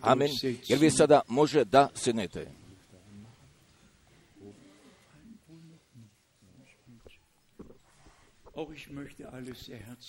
[0.00, 0.28] Amen.
[0.68, 2.46] Jer vi sada može da sednete.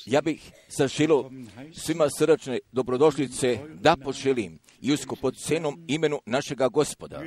[0.06, 1.32] Ja bih zaželio
[1.74, 7.24] svima srdačne dobrodošlice da poželim i usko pod cenom imenu našega gospoda.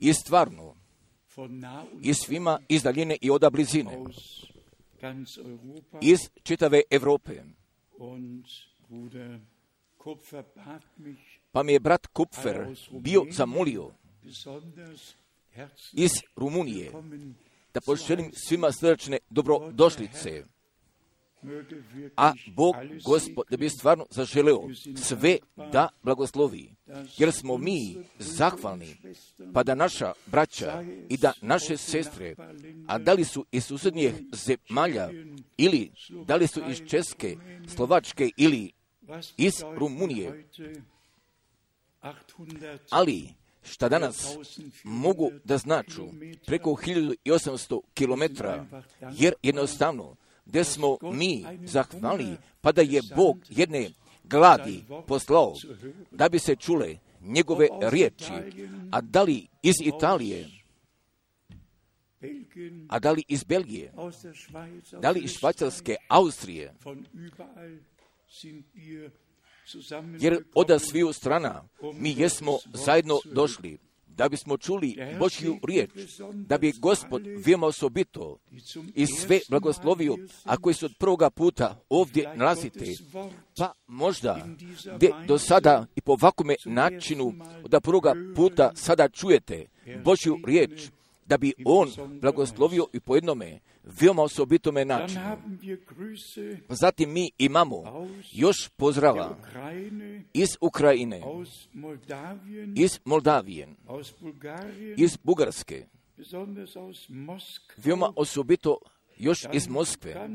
[0.00, 0.74] I stvarno,
[2.00, 4.04] i svima iz daljine i oda blizine,
[6.02, 7.42] iz čitave Evrope.
[11.52, 13.90] Pa mi je brat Kupfer bio zamolio
[15.92, 16.92] iz Rumunije
[17.74, 20.44] da poželim svima srdačne dobrodošlice.
[22.16, 22.74] A Bog,
[23.04, 25.38] Gospod, da bi stvarno zaželeo sve
[25.72, 26.74] da blagoslovi.
[27.18, 28.96] Jer smo mi zahvalni,
[29.54, 32.34] pa da naša braća i da naše sestre,
[32.86, 35.10] a da li su iz susednjih zemalja,
[35.56, 35.90] ili
[36.26, 37.36] da li su iz Česke,
[37.68, 38.72] Slovačke ili
[39.36, 40.82] iz Rumunije, heute
[42.02, 43.28] 800 ali
[43.62, 44.36] šta danas
[44.84, 46.02] mogu da značu
[46.46, 48.44] preko 1800 km,
[49.12, 50.16] jer jednostavno
[50.46, 53.90] gdje smo mi zahvalni, pa da je Bog jedne
[54.24, 55.54] gladi poslao
[56.10, 58.32] da bi se čule njegove riječi,
[58.92, 60.48] a da li iz Italije,
[62.88, 63.92] a da li iz Belgije,
[65.00, 66.74] da li iz Švajcarske, Austrije,
[70.20, 73.78] jer oda sviju strana mi jesmo zajedno došli
[74.16, 75.90] da bismo čuli Božju riječ,
[76.32, 78.38] da bi Gospod veoma osobito
[78.94, 82.84] i sve blagoslovio, a koji se od prvoga puta ovdje nalazite,
[83.56, 84.46] pa možda
[84.96, 87.34] gdje do sada i po ovakvome načinu
[87.68, 89.66] da prvoga puta sada čujete
[90.04, 90.90] Božju riječ,
[91.26, 91.88] da bi On
[92.20, 95.20] blagoslovio i po jednome veoma osobitome načinu.
[95.96, 99.36] Grüße Zatim mi imamo još pozdrava
[100.32, 101.22] iz Ukrajine,
[102.76, 103.68] iz Moldavije,
[104.96, 105.86] iz Bugarske,
[107.76, 108.78] veoma osobito
[109.16, 110.28] još iz Moskve,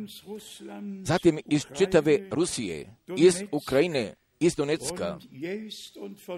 [1.04, 5.20] zatim iz čitave Rusije, iz Ukrajine, iz Donetska,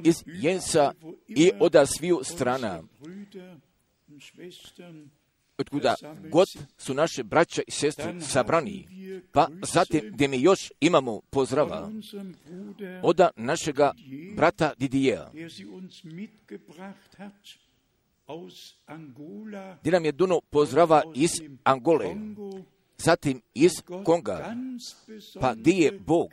[0.04, 0.94] iz Jensa
[1.28, 2.84] i oda sviju strana,
[4.20, 5.10] Schwestern
[5.58, 5.96] otkuda
[6.32, 8.88] god su naše braća i sestre sabrani,
[9.32, 11.92] pa zatim gdje mi još imamo pozdrava
[13.04, 13.92] oda našega
[14.36, 15.32] brata Didijeja,
[19.82, 21.32] gdje nam je duno pozdrava iz
[21.64, 22.16] Angole,
[23.04, 23.72] zatim iz
[24.06, 24.56] Konga,
[25.40, 26.30] pa gdje je Bog?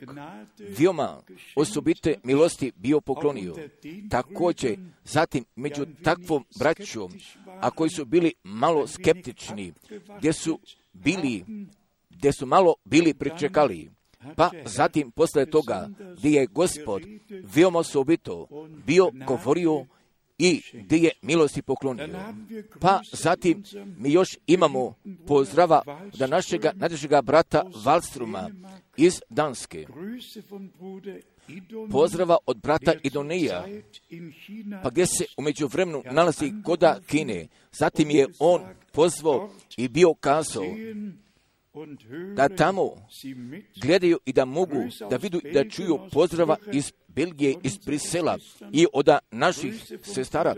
[0.79, 3.55] Veoma geschenkt osobite milosti bio poklonio.
[4.09, 7.11] Također, zatim među takvom braćom,
[7.61, 9.73] a koji su bili malo skeptični,
[10.17, 10.59] gdje su
[10.93, 11.45] bili,
[12.09, 13.91] gdje su malo bili pričekali,
[14.35, 17.03] pa zatim posle toga gdje je gospod
[17.55, 18.47] veoma osobito
[18.85, 19.85] bio govorio
[20.39, 22.07] i gdje je milosti poklonio.
[22.79, 23.63] Pa zatim
[23.97, 24.93] mi još imamo
[25.27, 25.81] pozdrava
[26.17, 28.49] da našega nadrežega brata Valstruma
[28.97, 29.87] iz Danske,
[31.91, 33.65] pozdrava od brata Idonija,
[34.83, 37.47] pa gdje se umeđu vremenu nalazi koda Kine.
[37.71, 40.65] Zatim je on pozvao i bio kazao
[42.35, 43.07] da tamo
[43.81, 48.37] gledaju i da mogu da vidu i da čuju pozdrava iz Belgije, iz Brisela
[48.71, 50.55] i od naših sestara,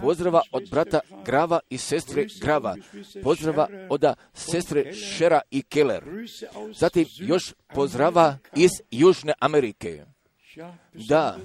[0.00, 2.76] pozdrava od brata Grava i sestre Grava,
[3.22, 4.04] pozdrava od
[4.34, 6.04] sestre Šera i Keller,
[6.74, 10.04] zatim još pozdrava iz Južne Amerike.
[11.08, 11.38] Da,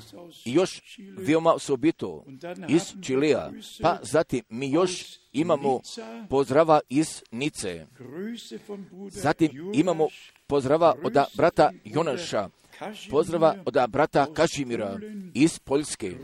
[0.46, 0.82] još
[1.18, 2.26] veoma osobito
[2.70, 3.52] iz Čilea,
[3.82, 5.80] pa zatim mi još imamo
[6.30, 7.86] pozdrava iz Nice.
[9.10, 10.08] Zatim imamo
[10.48, 12.50] pozdrava od brata Jonaša,
[13.10, 15.00] pozdrava od brata Kažimira
[15.34, 16.16] iz Poljske.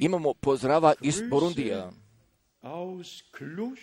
[0.00, 1.90] Imamo pozdrava iz Borundija,
[3.30, 3.82] Klusch,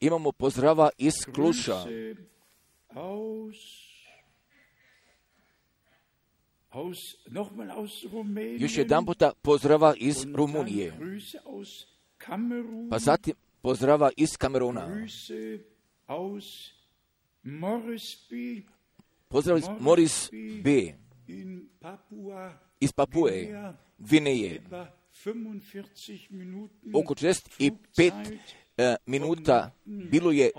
[0.00, 1.84] imamo pozdrava iz Kluša,
[8.58, 10.92] još jedan puta pozdrava iz Rumunije,
[12.90, 15.06] pa zatim pozdrava iz Kameruna,
[19.28, 20.30] pozdrav iz Moris
[20.64, 20.94] B.
[22.80, 24.86] iz Papue, Guinea, Gvineje, etwa
[25.24, 28.40] 45 Minuten oko 45 Flugzeit
[28.76, 30.50] e, minuta bilo je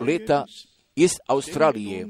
[0.00, 0.44] leta
[0.96, 2.06] iz Australije,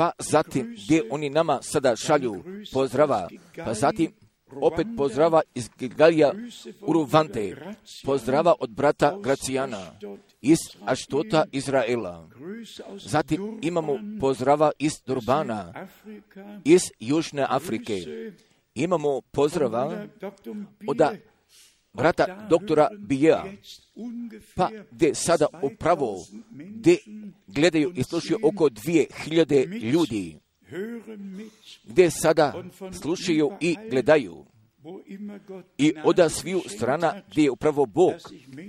[0.00, 2.42] pa zatim gdje oni nama sada šalju
[2.72, 3.28] pozdrava,
[3.64, 4.12] pa zatim
[4.60, 6.32] opet pozdrava iz Galija
[6.80, 7.56] Uruvante,
[8.04, 9.92] pozdrava od brata Gracijana
[10.40, 12.28] iz Aštota Izraela.
[12.96, 15.88] Zatim imamo pozdrava iz Durbana,
[16.64, 17.94] iz Južne Afrike.
[18.74, 20.06] Imamo pozdrava
[20.86, 21.00] od
[21.92, 23.44] brata doktora Bija,
[24.56, 26.16] pa gdje sada upravo
[26.50, 26.98] gdje
[27.46, 30.36] gledaju i slušaju oko dvije hiljade ljudi,
[31.84, 32.64] gdje sada
[33.02, 34.44] slušaju i gledaju
[35.78, 38.12] i od sviju strana gdje je upravo Bog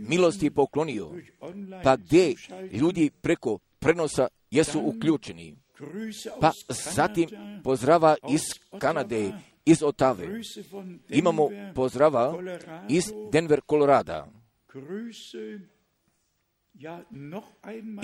[0.07, 1.11] milosti poklonio,
[1.83, 2.33] pa gdje
[2.71, 5.55] ljudi preko prenosa jesu uključeni.
[6.41, 7.29] Pa zatim
[7.63, 8.41] pozdrava iz
[8.79, 9.31] Kanade,
[9.65, 10.27] iz Otave.
[11.09, 12.37] Imamo pozdrava
[12.89, 14.27] iz Denver, Kolorada.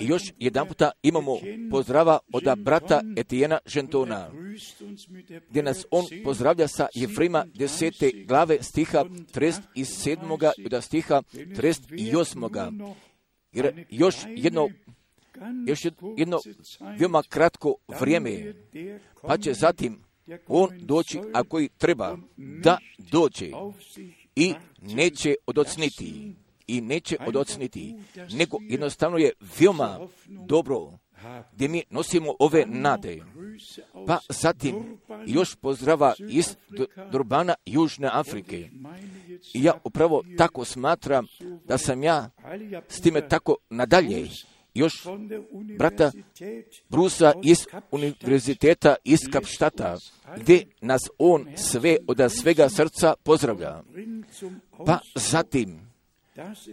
[0.00, 1.36] I još jedan puta imamo
[1.70, 4.30] pozdrava od brata Etijena Žentona,
[5.50, 10.52] gdje nas on pozdravlja sa Jefrima desete glave stiha 37.
[10.58, 12.94] i od stiha 38.
[13.52, 14.68] Jer još jedno
[15.66, 15.84] još
[16.16, 16.38] jedno
[16.98, 18.54] veoma kratko vrijeme,
[19.22, 20.07] pa će zatim
[20.48, 23.50] on doći, a koji treba da dođe
[24.36, 26.34] i neće odocniti
[26.66, 27.94] i neće odocniti,
[28.32, 29.98] nego jednostavno je veoma
[30.28, 30.98] dobro
[31.52, 33.22] gdje mi nosimo ove nade.
[34.06, 36.56] Pa zatim još pozdrava iz
[37.12, 38.70] Durbana Južne Afrike.
[39.54, 41.26] I ja upravo tako smatram
[41.64, 42.30] da sam ja
[42.88, 44.28] s time tako nadalje
[44.74, 45.06] još
[45.78, 46.12] brata
[46.88, 47.58] Brusa iz
[47.90, 49.96] univerziteta iz Kapštata,
[50.36, 53.82] gdje nas on sve od svega srca pozdravlja.
[54.86, 55.80] Pa zatim,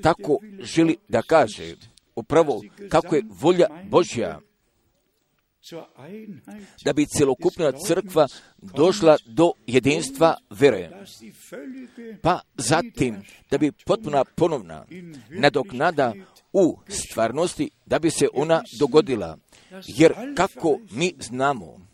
[0.02, 1.76] tako želi da kaže,
[2.16, 4.40] upravo kako je volja Božja,
[6.86, 8.28] da bi celokupna crkva
[8.62, 10.90] došla do jedinstva vere.
[12.22, 13.16] Pa zatim,
[13.52, 14.86] da bi potpuna ponovna
[15.30, 16.14] nadoknada
[16.54, 19.38] u stvarnosti da bi se ona dogodila.
[19.88, 21.85] Jer kako mi znamo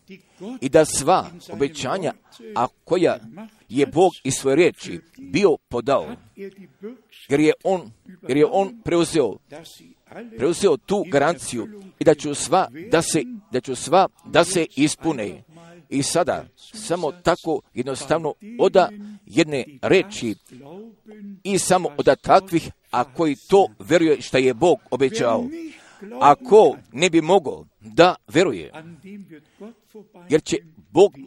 [0.61, 2.13] i da sva obećanja,
[2.55, 3.19] a koja
[3.69, 6.15] je Bog iz svoje riječi bio podao,
[7.29, 7.91] jer je on,
[8.27, 9.37] jer je on preuzeo,
[10.37, 11.67] preuzeo tu garanciju
[11.99, 15.43] i da ću sva da se, da ću sva da se ispune.
[15.89, 18.89] I sada samo tako jednostavno oda
[19.25, 20.35] jedne reči
[21.43, 25.45] i samo od takvih, a koji to veruje što je Bog obećao.
[26.19, 28.71] Ako ne bi mogao da veruje,
[30.29, 30.57] jer će
[30.91, 31.17] Bog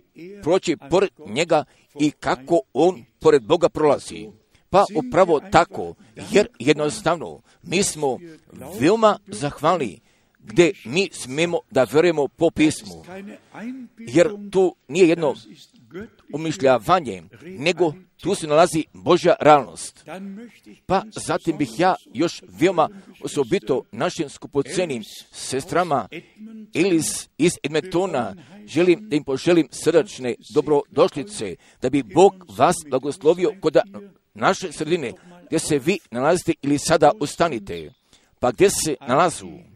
[0.42, 1.64] proći pored njega
[2.00, 4.28] i kako on pored Boga prolazi.
[4.70, 5.94] Pa upravo tako,
[6.30, 8.18] jer jednostavno mi smo
[8.80, 10.00] veoma zahvalni
[10.44, 13.04] gdje mi smemo da verujemo po pismu.
[13.98, 15.34] Jer tu nije jedno
[16.32, 20.04] umišljavanje, nego tu se nalazi Božja realnost.
[20.86, 22.88] Pa zatim bih ja još veoma
[23.20, 26.08] osobito našim skupocenim sestrama
[26.74, 28.34] Elis iz Edmetona
[28.66, 33.76] želim da im poželim srdačne dobrodošlice, da bi Bog vas blagoslovio kod
[34.34, 35.12] naše sredine
[35.46, 37.92] gdje se vi nalazite ili sada ustanite.
[38.40, 39.73] Pa gdje se nalazu?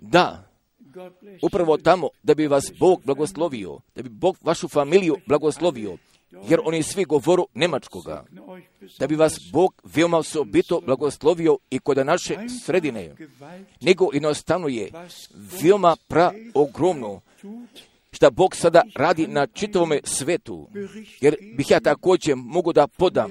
[0.00, 0.48] Da,
[1.42, 5.96] upravo tamo da bi vas Bog blagoslovio, da bi Bog vašu familiju blagoslovio,
[6.48, 8.24] jer oni svi govoru Nemačkoga,
[8.98, 13.14] da bi vas Bog veoma osobito blagoslovio i kod naše sredine,
[13.80, 14.90] nego jednostavno je
[15.62, 17.20] veoma pra ogromno
[18.10, 20.68] što Bog sada radi na čitavome svetu,
[21.20, 23.30] jer bih ja također mogu da podam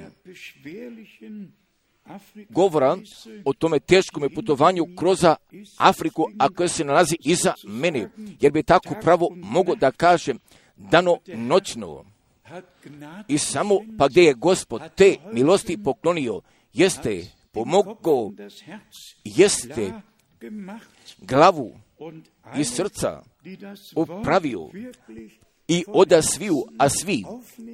[2.49, 2.97] govora
[3.45, 5.25] o tome teškome putovanju kroz
[5.77, 8.09] Afriku, a koje se nalazi iza mene,
[8.41, 10.39] jer bi tako pravo mogu da kažem
[10.75, 12.05] dano noćno.
[13.27, 16.41] I samo pa gdje je gospod te milosti poklonio,
[16.73, 18.31] jeste pomogao,
[19.23, 19.91] jeste
[21.17, 21.75] glavu
[22.57, 23.23] i srca
[23.95, 24.69] upravio
[25.67, 27.23] i oda sviju, a svi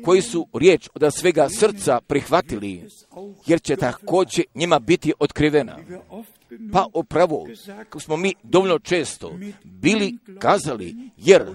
[0.05, 2.89] koji su riječ od svega srca prihvatili,
[3.47, 5.77] jer će također njima biti otkrivena.
[6.73, 7.47] Pa upravo,
[7.99, 9.31] smo mi dovoljno često
[9.63, 11.45] bili kazali, jer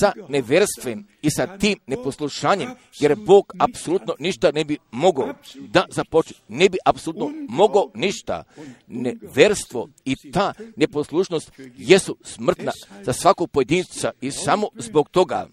[0.00, 6.36] sa neverstvem i sa tim neposlušanjem, jer Bog apsolutno ništa ne bi mogao da započne,
[6.48, 8.44] ne bi apsolutno mogao ništa.
[8.86, 15.48] Neverstvo i ta neposlušnost jesu smrtna za svakog pojedinca i samo zbog toga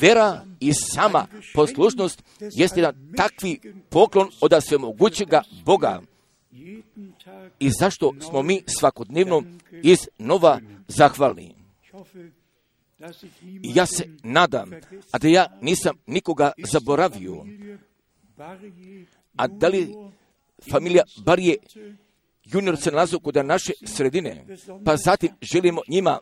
[0.00, 6.00] vera i sama poslušnost jeste jedan takvi poklon od svemogućega Boga
[7.58, 9.42] i zašto smo mi svakodnevno
[9.82, 11.54] iz nova zahvalni.
[13.62, 14.70] Ja se nadam,
[15.12, 17.44] a da ja nisam nikoga zaboravio,
[19.36, 19.94] a da li
[20.70, 21.56] familija Barije
[22.44, 24.46] junior se nalazi kod naše sredine,
[24.84, 26.18] pa zatim želimo njima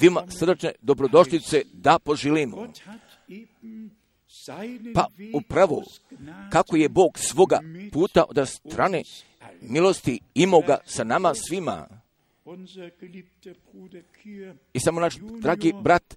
[0.00, 2.72] vima srdačne dobrodošlice da poželimo.
[4.94, 5.82] Pa upravo
[6.52, 7.60] kako je Bog svoga
[7.92, 9.02] puta od strane
[9.60, 11.88] milosti imao ga sa nama svima.
[14.72, 16.16] I samo naš dragi brat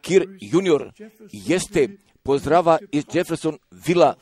[0.00, 0.92] Kir junior
[1.32, 1.88] jeste
[2.22, 4.14] pozdrava iz Jefferson Villa,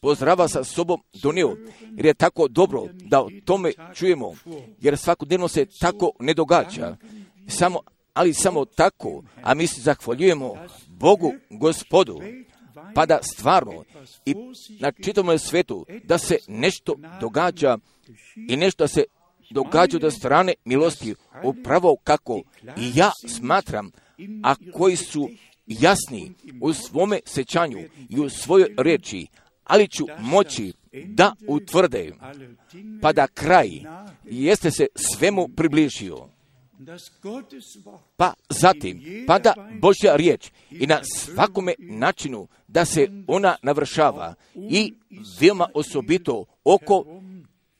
[0.00, 1.56] pozdrava sa sobom donio,
[1.96, 4.34] jer je tako dobro da o tome čujemo,
[4.80, 6.96] jer svakodnevno se tako ne događa.
[7.48, 7.80] Samo,
[8.14, 10.54] ali samo tako, a mi se zahvaljujemo
[10.86, 12.20] Bogu, gospodu,
[12.94, 13.84] pa da stvarno
[14.24, 14.34] i
[14.80, 17.78] na čitavom svetu da se nešto događa
[18.48, 19.04] i nešto se
[19.50, 22.42] događa do strane milosti, upravo kako
[22.76, 23.90] i ja smatram,
[24.42, 25.30] a koji su
[25.66, 29.26] jasni u svome sećanju i u svojoj reči,
[29.64, 32.12] ali ću moći da utvrde,
[33.02, 33.68] pa da kraj
[34.24, 36.28] jeste se svemu približio.
[38.16, 44.94] Pa zatim, pa da Božja riječ i na svakome načinu da se ona navršava i
[45.40, 47.04] veoma osobito oko,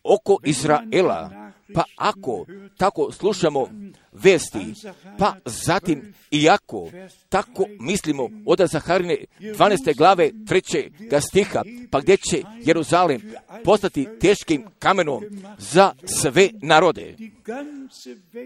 [0.03, 1.49] oko Izraela.
[1.75, 3.69] Pa ako tako slušamo
[4.13, 4.75] vesti,
[5.19, 6.91] pa zatim iako
[7.29, 9.97] tako mislimo od Zaharine 12.
[9.97, 11.21] glave 3.
[11.21, 13.33] stiha, pa gdje će Jeruzalem
[13.65, 15.25] postati teškim kamenom
[15.59, 17.17] za sve narode.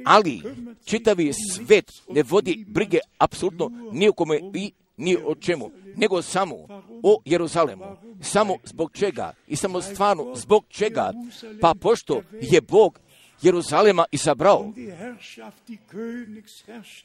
[0.05, 0.43] Ali
[0.85, 4.73] čitavi svet ne vodi brige apsolutno ni o kome i
[5.03, 6.57] ni o čemu, nego samo
[7.03, 7.85] o Jeruzalemu.
[8.21, 11.13] Samo zbog čega i samo stvarno zbog čega,
[11.61, 13.01] pa pošto je Bog
[13.43, 14.73] Jeruzalema izabrao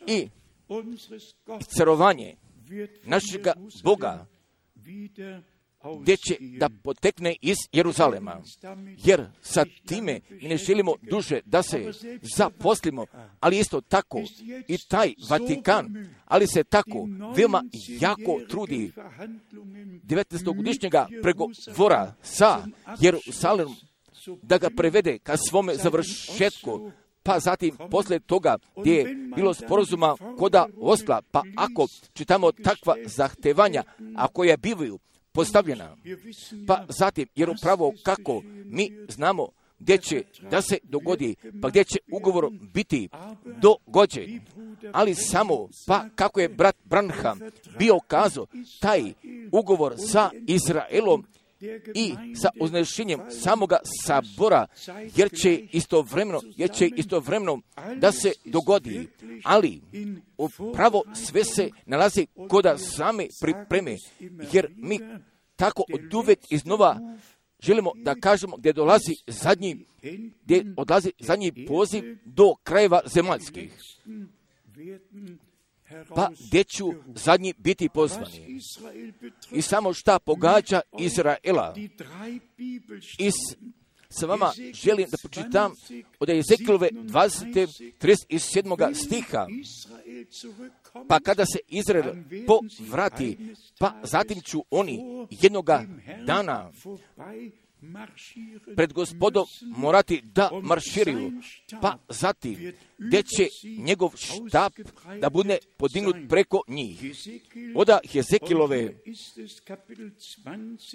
[0.07, 0.29] i
[1.77, 2.35] carovanje
[3.03, 4.25] našega Boga
[6.01, 8.41] gdje će da potekne iz Jeruzalema.
[9.03, 11.91] Jer sa time ne želimo duže da se
[12.37, 13.05] zaposlimo,
[13.39, 14.21] ali isto tako
[14.67, 17.63] i taj Vatikan, ali se tako veoma
[17.99, 18.91] jako trudi
[20.03, 22.65] 19-godišnjega pregovora sa
[22.99, 23.75] Jerusalemom
[24.41, 26.91] da ga prevede ka svome završetku,
[27.23, 33.83] pa zatim posle toga gdje je bilo sporozuma koda osla, pa ako čitamo takva zahtevanja,
[34.15, 34.99] a koja bivaju
[35.37, 35.95] postavljena,
[36.67, 39.47] pa zatim, jer upravo kako mi znamo
[39.79, 43.09] gdje će da se dogodi, pa gdje će ugovor biti
[43.45, 44.41] dogođen.
[44.91, 47.39] Ali samo, pa kako je brat Branham
[47.79, 48.47] bio kazao,
[48.79, 49.13] taj
[49.51, 51.25] ugovor sa Izraelom
[51.95, 54.65] i sa uznešenjem samoga sabora,
[55.15, 57.61] jer će istovremeno, jer će istovremeno
[57.95, 59.07] da se dogodi,
[59.43, 59.81] ali
[60.37, 63.95] upravo sve se nalazi koda same pripreme,
[64.51, 64.99] jer mi
[65.55, 66.99] tako od uvek iznova
[67.59, 69.85] želimo da kažemo gdje dolazi zadnji,
[70.43, 73.71] gdje odlazi zadnji poziv do krajeva zemaljskih
[76.15, 78.59] pa gdje ću zadnji biti pozvani.
[79.51, 81.75] I samo šta pogađa Izraela.
[83.19, 83.31] I
[84.09, 85.71] sa vama želim da počitam
[86.19, 87.93] od Ezekilove 20.
[88.01, 88.93] 37.
[88.93, 89.47] stiha.
[91.07, 92.15] Pa kada se Izrael
[92.47, 93.37] povrati,
[93.79, 94.99] pa zatim ću oni
[95.41, 95.83] jednoga
[96.25, 96.71] dana
[98.75, 99.45] pred gospodom
[99.77, 101.31] morati da marširaju,
[101.81, 104.71] pa zatim gdje će njegov štab
[105.21, 106.99] da bude podignut preko njih.
[107.75, 108.93] Oda Hezekilove,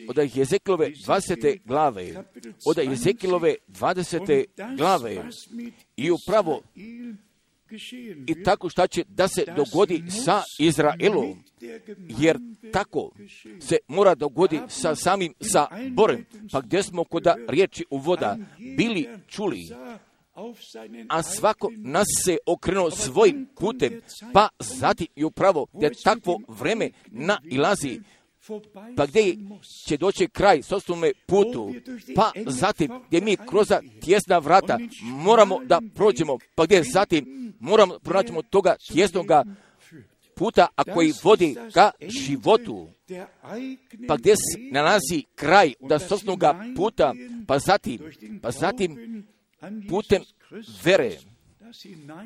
[0.09, 1.61] oda Hezekilove 20.
[1.65, 2.25] glave,
[2.67, 4.45] oda Hezekilove 20.
[4.77, 5.25] glave
[5.97, 6.63] i upravo
[8.27, 11.45] i tako šta će da se dogodi sa Izraelom,
[12.09, 12.39] jer
[12.73, 13.11] tako
[13.61, 18.37] se mora dogodi sa samim sa Borem, pa gdje smo kod riječi u voda
[18.77, 19.59] bili čuli,
[21.09, 24.01] a svako nas se okrenuo svojim putem,
[24.33, 28.01] pa zatim i upravo gdje takvo vreme nailazi,
[28.97, 29.37] pa gdje
[29.87, 31.75] će doći kraj s osnovne putu,
[32.15, 33.69] pa zatim gdje mi kroz
[34.01, 39.45] tjesna vrata moramo da prođemo, pa gdje zatim moramo pronaćemo toga tjesnoga
[40.35, 42.89] puta, a koji vodi ka životu,
[44.09, 47.15] pa gdje se nalazi kraj da osnovnoga puta,
[47.47, 48.01] pa zatim,
[48.43, 49.23] pa zatim
[49.89, 50.23] putem
[50.85, 51.19] vere,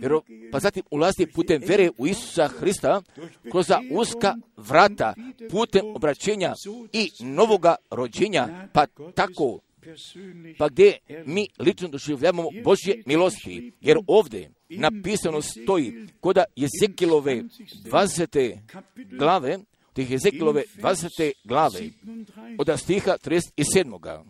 [0.03, 0.12] jer,
[0.53, 3.03] pa zatim ulazi putem vere u Isusa Hrista
[3.50, 5.15] kroz uska vrata
[5.50, 6.55] putem obraćenja
[6.93, 9.61] i novoga rođenja, pa tako
[10.59, 17.43] pa gdje mi lično doživljavamo Božje milosti, jer ovdje napisano stoji koda Jezekilove
[17.85, 18.59] 20.
[19.11, 19.59] glave,
[19.93, 21.33] tih Jezekilove 20.
[21.45, 21.81] glave,
[22.59, 24.25] od stiha 37.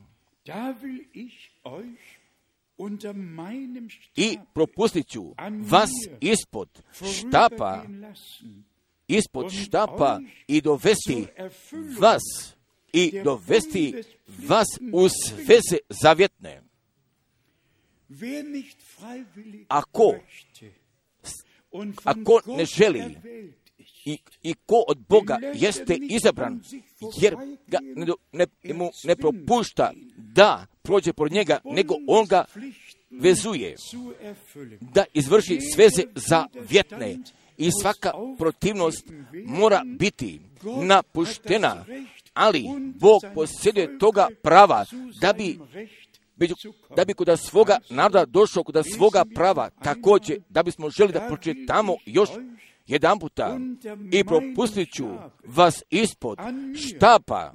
[4.16, 5.34] I propustit ću
[5.70, 5.90] vas
[6.20, 6.82] ispod
[7.18, 7.84] štapa,
[9.08, 11.26] ispod štapa i dovesti
[12.00, 12.54] vas
[12.92, 13.94] i dovesti
[14.48, 16.62] vas u sveze zavjetne.
[19.68, 20.14] Ako,
[22.04, 23.16] ako ne želi
[24.04, 26.60] i, i ko od Boga jeste izabran,
[27.20, 32.44] jer ga ne, ne, mu ne propušta da prođe pored njega, nego on ga
[33.10, 33.76] vezuje
[34.80, 37.18] da izvrši sveze za vjetne
[37.58, 39.06] i svaka protivnost
[39.46, 40.40] mora biti
[40.82, 41.84] napuštena,
[42.34, 42.64] ali
[43.00, 44.84] Bog posjeduje toga prava
[45.20, 45.58] da bi
[46.96, 51.96] da bi kod svoga naroda došao kod svoga prava, također da bismo želi da pročitamo
[52.06, 52.28] još
[52.86, 53.58] jedan puta
[54.12, 55.06] i propustit ću
[55.44, 56.38] vas ispod
[56.74, 57.52] štapa,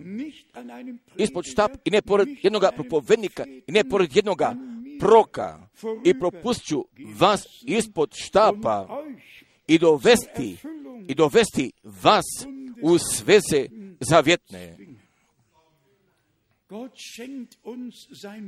[1.17, 4.55] ispod štap i ne pored jednoga propovednika i ne pored jednoga
[4.99, 5.67] proka.
[6.05, 6.85] I propustit ću
[7.19, 9.03] vas ispod štapa.
[9.67, 10.57] I dovesti
[11.07, 12.25] i dovesti vas
[12.81, 13.65] u sveze
[13.99, 14.77] zavjetne.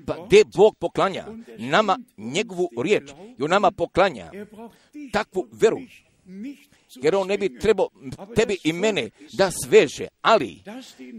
[0.06, 1.26] Pa gdje Bog poklanja?
[1.58, 4.32] nama njegovu riječ i nama poklanja.
[5.14, 5.78] Takvu veru
[7.02, 7.90] jer on ne bi trebao
[8.36, 10.62] tebi i mene da sveže, ali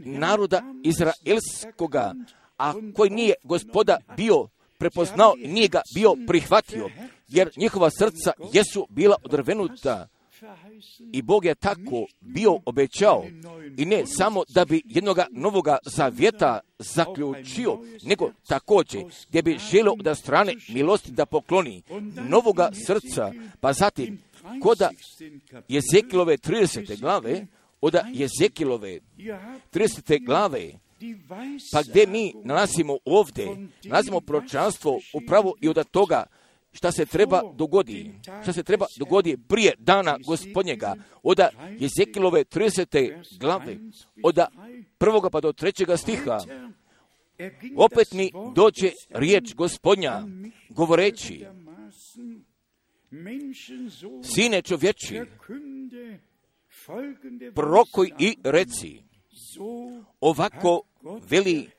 [0.05, 2.15] naroda Izraelskoga,
[2.59, 6.91] a koji nije gospoda bio prepoznao, nije ga bio prihvatio,
[7.29, 10.09] jer njihova srca jesu bila odrvenuta.
[11.13, 13.25] I Bog je tako bio obećao
[13.77, 20.15] i ne samo da bi jednoga novoga zavjeta zaključio, nego također gdje bi želio da
[20.15, 21.83] strane milosti da pokloni
[22.29, 24.19] novoga srca, pa zatim
[24.63, 24.91] koda
[25.69, 27.01] Jezekilove 30.
[27.01, 27.47] glave,
[27.81, 29.01] od Jezekilove
[29.73, 30.25] 30.
[30.27, 30.73] glave,
[31.73, 36.27] pa gdje mi nalazimo ovdje, nalazimo pročanstvo upravo i od toga
[36.73, 41.41] šta se treba dogodi, šta se treba dogodi prije dana gospodnjega, od
[41.79, 43.39] Jezekilove 30.
[43.41, 43.77] glave,
[44.23, 44.39] od
[44.99, 46.39] prvoga pa do trećega stiha,
[47.77, 50.23] opet mi dođe riječ gospodnja,
[50.69, 51.47] govoreći,
[54.23, 55.21] Sine čovječi,
[57.55, 59.03] prokoj i reci,
[60.21, 60.81] ovako
[61.31, 61.71] veli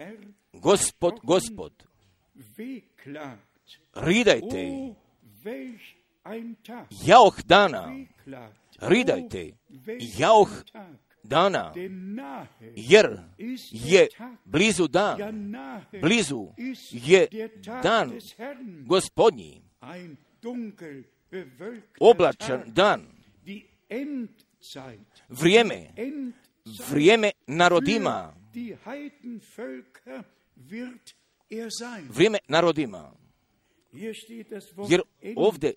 [0.54, 1.84] gospod, gospod,
[3.94, 4.94] ridajte,
[7.06, 8.06] jauh dana,
[8.82, 9.52] ridajte,
[10.18, 10.50] jauh
[11.24, 11.74] dana,
[12.76, 13.20] jer
[13.72, 14.08] je
[14.46, 15.18] blizu dan,
[16.02, 16.48] blizu
[16.92, 17.28] je
[17.84, 18.12] dan
[18.86, 19.62] gospodnji,
[22.00, 23.02] oblačan dan,
[25.30, 25.90] vrijeme,
[26.90, 28.34] vrijeme narodima,
[32.10, 33.12] vrijeme narodima.
[34.90, 35.02] Jer
[35.36, 35.74] ovdje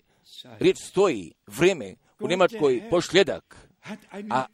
[0.59, 3.69] riječ stoji vrijeme u Njemačkoj pošljedak,
[4.29, 4.45] a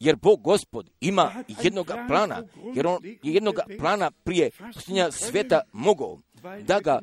[0.00, 2.42] jer Bog gospod ima jednog plana,
[2.74, 6.18] jer on je jednog plana prije posljednja sveta mogao
[6.66, 7.00] da ga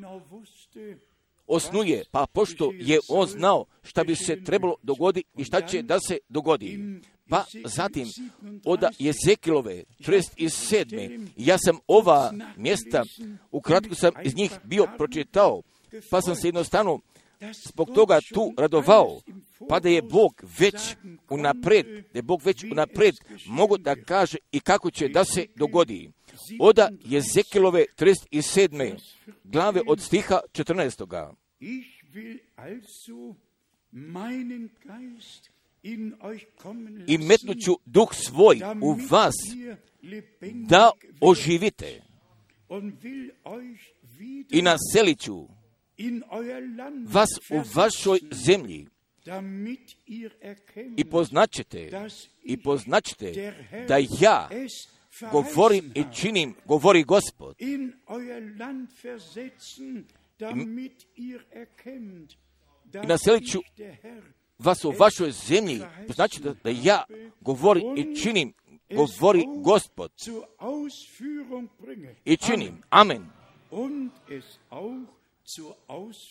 [1.50, 6.00] osnuje, pa pošto je on znao šta bi se trebalo dogoditi i šta će da
[6.00, 7.00] se dogodi.
[7.30, 8.08] Pa zatim,
[8.66, 11.28] od Jezekilove 37.
[11.38, 13.04] Ja sam ova mjesta,
[13.52, 15.62] ukratko sam iz njih bio pročitao,
[16.12, 17.00] pa sam se jednostavno
[17.66, 19.20] zbog toga tu radovao,
[19.70, 20.76] pa da je Bog već
[21.30, 23.14] unapred, da je Bog već unapred
[23.46, 26.12] mogu da kaže i kako će da se dogodi.
[26.60, 28.98] Oda Jezekilove 37.
[29.44, 31.34] glave od stiha 14.
[37.08, 39.36] I metnuću duh svoj u vas
[40.54, 42.02] da oživite
[44.50, 45.48] i naselit ću
[47.08, 48.88] vas u vašoj zemlji
[50.98, 52.10] i poznaćete
[52.44, 53.54] i poznaćete
[53.88, 54.50] da ja
[55.32, 57.56] govorim i činim, govori Gospod.
[57.60, 57.78] I
[63.08, 63.60] naselit ću
[64.60, 65.82] vas u vašoj zemlji,
[66.16, 67.04] znači da, da ja
[67.42, 68.54] govorim i činim,
[68.96, 70.12] govori Gospod.
[72.26, 72.82] I činim.
[72.90, 73.26] Amen.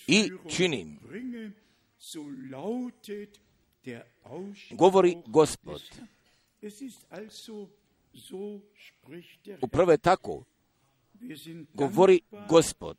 [0.07, 0.98] I činim.
[4.70, 5.83] Govori Gospod.
[9.63, 10.45] Upravo je tako
[11.75, 12.97] govori gospod,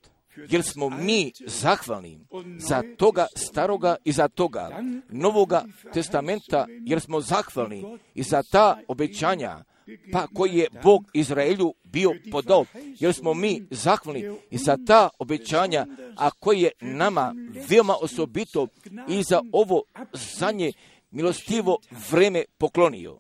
[0.50, 2.20] jer smo mi zahvalni
[2.58, 9.64] za toga staroga i za toga novoga testamenta, jer smo zahvalni i za ta obećanja,
[10.12, 12.66] pa koji je Bog Izraelju bio podao,
[13.00, 15.86] jer smo mi zahvalni i za ta obećanja,
[16.18, 17.34] a koji je nama
[17.70, 18.68] veoma osobito
[19.10, 19.82] i za ovo
[20.14, 20.72] zadnje
[21.12, 21.78] milostivo
[22.12, 23.19] vreme poklonio.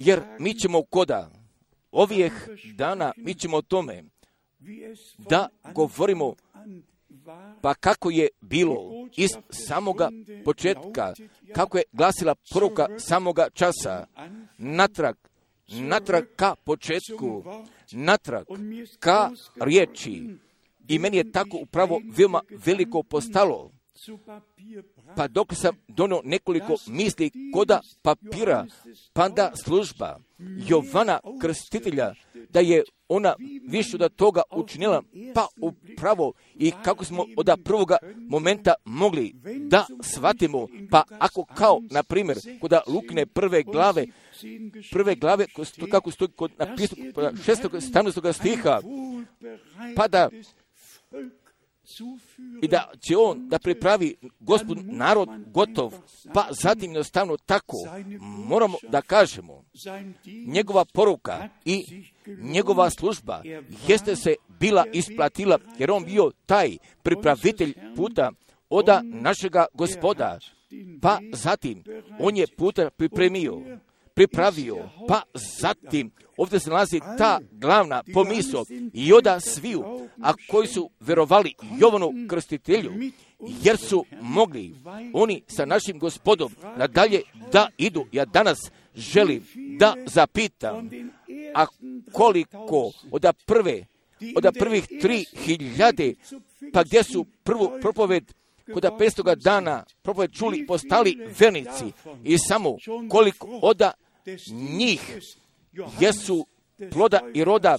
[0.00, 1.30] Jer mi ćemo koda
[1.92, 2.32] ovih
[2.74, 4.04] dana, mi ćemo o tome
[5.18, 6.34] da govorimo
[7.62, 10.10] pa kako je bilo iz samoga
[10.44, 11.14] početka,
[11.54, 14.06] kako je glasila poruka samoga časa,
[14.58, 15.16] natrag,
[15.68, 17.44] natrag ka početku,
[17.92, 18.44] natrag
[18.98, 19.30] ka
[19.60, 20.22] riječi.
[20.88, 23.70] I meni je tako upravo veoma veliko postalo.
[25.16, 28.66] Pa dok sam donio nekoliko misli koda papira,
[29.12, 30.18] pa da služba
[30.68, 32.14] Jovana Krstitelja,
[32.50, 33.34] da je ona
[33.68, 35.02] više od toga učinila,
[35.34, 39.34] pa upravo i kako smo od prvoga momenta mogli
[39.68, 44.06] da shvatimo, pa ako kao, na primjer, kod Lukne prve glave,
[44.92, 45.46] prve glave,
[45.90, 48.32] kako stoji kod napisu, 6.
[48.32, 48.80] stiha,
[49.96, 50.28] pa da
[52.62, 55.92] i da će on da pripravi gospod narod gotov,
[56.34, 57.76] pa zatim jednostavno tako
[58.20, 59.64] moramo da kažemo.
[60.46, 61.84] Njegova poruka i
[62.26, 63.42] njegova služba
[63.88, 68.32] jeste se bila isplatila jer on bio taj pripravitelj puta
[68.70, 70.38] oda našega gospoda,
[71.02, 71.84] pa zatim
[72.18, 73.62] on je puta pripremio
[74.14, 74.76] pripravio,
[75.08, 75.22] pa
[75.60, 79.84] zatim ovdje se nalazi ta glavna pomiso i oda sviju,
[80.22, 82.92] a koji su verovali Jovanu krstitelju,
[83.62, 84.74] jer su mogli
[85.12, 87.22] oni sa našim gospodom nadalje
[87.52, 88.06] da idu.
[88.12, 88.58] Ja danas
[88.94, 89.44] želim
[89.78, 90.90] da zapitam,
[91.54, 91.66] a
[92.12, 93.86] koliko od prve,
[94.36, 96.14] od prvih tri hiljade,
[96.72, 98.34] pa gdje su prvu propoved
[98.72, 99.34] kod 500.
[99.34, 101.84] dana propoved čuli postali vernici
[102.24, 102.76] i samo
[103.10, 103.92] koliko oda
[104.52, 105.18] njih
[106.00, 106.46] jesu
[106.90, 107.78] ploda i roda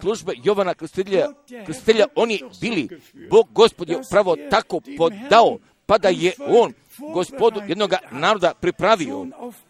[0.00, 1.28] službe Jovana Krstitelja,
[1.66, 2.88] Krstitelja oni bili,
[3.30, 6.72] Bog gospod je pravo tako podao, pa da je on
[7.14, 9.26] gospodu jednog naroda pripravio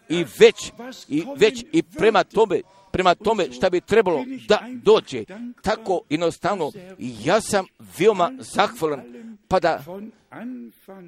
[0.09, 0.71] i već,
[1.07, 5.23] i već i prema tome, prema tome šta bi trebalo da dođe,
[5.61, 7.65] tako jednostavno, ja sam
[7.99, 9.01] veoma zahvalan,
[9.49, 9.83] pa da,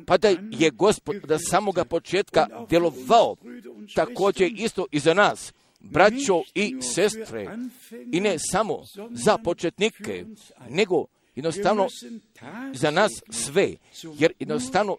[0.05, 3.35] pa da je gospod da samoga početka djelovao
[3.95, 7.57] također isto i za nas, braćo i sestre,
[8.11, 10.25] i ne samo za početnike,
[10.69, 11.87] nego jednostavno
[12.73, 13.75] za nas sve,
[14.19, 14.97] jer jednostavno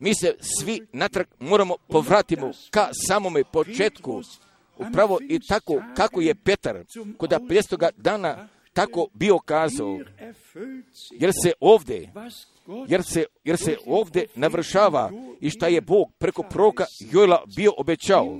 [0.00, 4.22] mi se svi natrag moramo povratimo ka samome početku,
[4.78, 6.84] upravo i tako kako je Petar
[7.16, 7.90] kod 50.
[7.96, 9.98] dana tako bio kazao,
[11.10, 12.12] jer se ovdje
[12.88, 18.38] jer se, jer se ovdje navršava i šta je Bog preko proka Jojla bio obećao.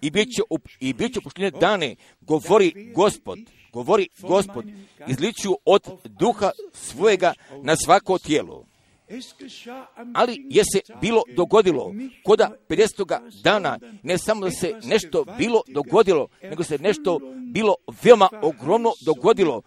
[0.00, 0.42] I bit će,
[0.80, 3.38] i bit će dane, govori gospod,
[3.72, 4.64] govori gospod,
[5.08, 8.64] izliču od duha svojega na svako tijelo.
[10.14, 11.92] Ali je se bilo dogodilo
[12.24, 13.42] koda 50.
[13.42, 17.20] dana, ne samo da se nešto bilo dogodilo, nego se nešto
[17.52, 19.62] bilo veoma ogromno dogodilo,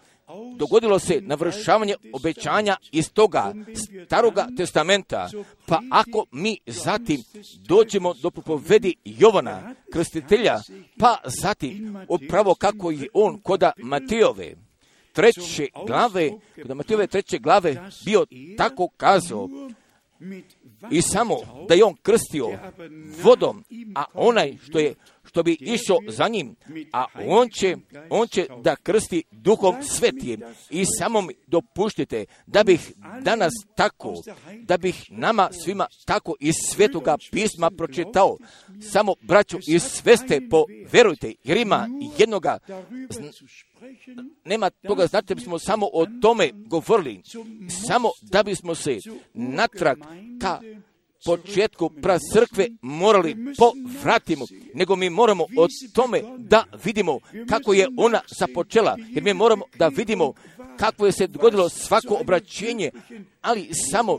[0.56, 3.54] dogodilo se navršavanje obećanja iz toga
[4.06, 5.30] staroga testamenta,
[5.66, 7.22] pa ako mi zatim
[7.68, 10.60] dođemo do propovedi Jovana, krstitelja,
[10.98, 14.54] pa zatim upravo kako je on koda Matijove,
[15.12, 16.30] treće glave,
[16.62, 19.48] kod Matijove treće glave bio tako kazao,
[20.90, 21.36] i samo
[21.68, 22.58] da je on krstio
[23.22, 23.64] vodom,
[23.94, 26.56] a onaj što je što bi išao za njim,
[26.92, 27.76] a on će,
[28.10, 34.14] on će da krsti duhom svetijem i samo mi dopuštite da bih danas tako,
[34.62, 38.36] da bih nama svima tako iz svetoga pisma pročitao.
[38.92, 42.58] Samo braću iz sveste po, verujte, jer ima jednoga
[44.44, 47.22] nema toga, znate, bismo samo o tome govorili,
[47.88, 48.98] samo da bismo se
[49.34, 49.98] natrag
[50.40, 50.60] ka
[51.24, 51.90] početku
[52.32, 59.24] crkve morali povratimo, nego mi moramo o tome da vidimo kako je ona započela, jer
[59.24, 60.32] mi moramo da vidimo
[60.76, 62.90] kako je se dogodilo svako obraćenje,
[63.40, 64.18] ali samo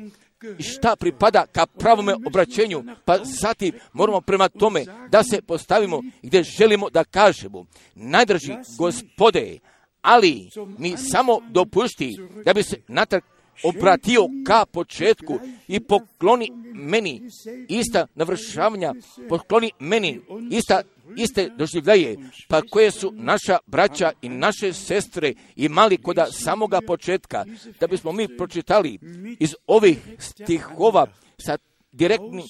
[0.59, 6.89] šta pripada ka pravome obraćenju, pa zatim moramo prema tome da se postavimo gdje želimo
[6.89, 9.59] da kažemo, najdrži gospode,
[10.01, 13.23] ali mi samo dopušti da bi se natrag
[13.63, 17.21] obratio ka početku i pokloni meni
[17.69, 18.93] ista navršavanja,
[19.29, 20.81] pokloni meni ista
[21.17, 27.45] iste doživljaje, pa koje su naša braća i naše sestre imali koda samoga početka,
[27.79, 28.99] da bismo mi pročitali
[29.39, 31.07] iz ovih stihova
[31.45, 31.57] sa
[31.91, 32.45] direktnim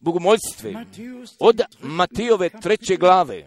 [0.00, 0.86] bogomoljstve
[1.38, 3.46] od Matijove treće glave.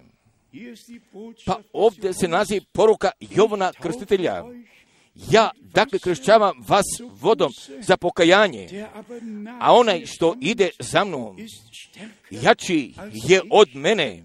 [1.45, 4.43] Pa ovdje se naziv poruka Jovana Krstitelja.
[5.15, 6.85] Ja, dakle, kršćavam vas
[7.21, 8.87] vodom za pokajanje,
[9.59, 11.37] a onaj što ide za mnom,
[12.31, 14.23] jači je od mene.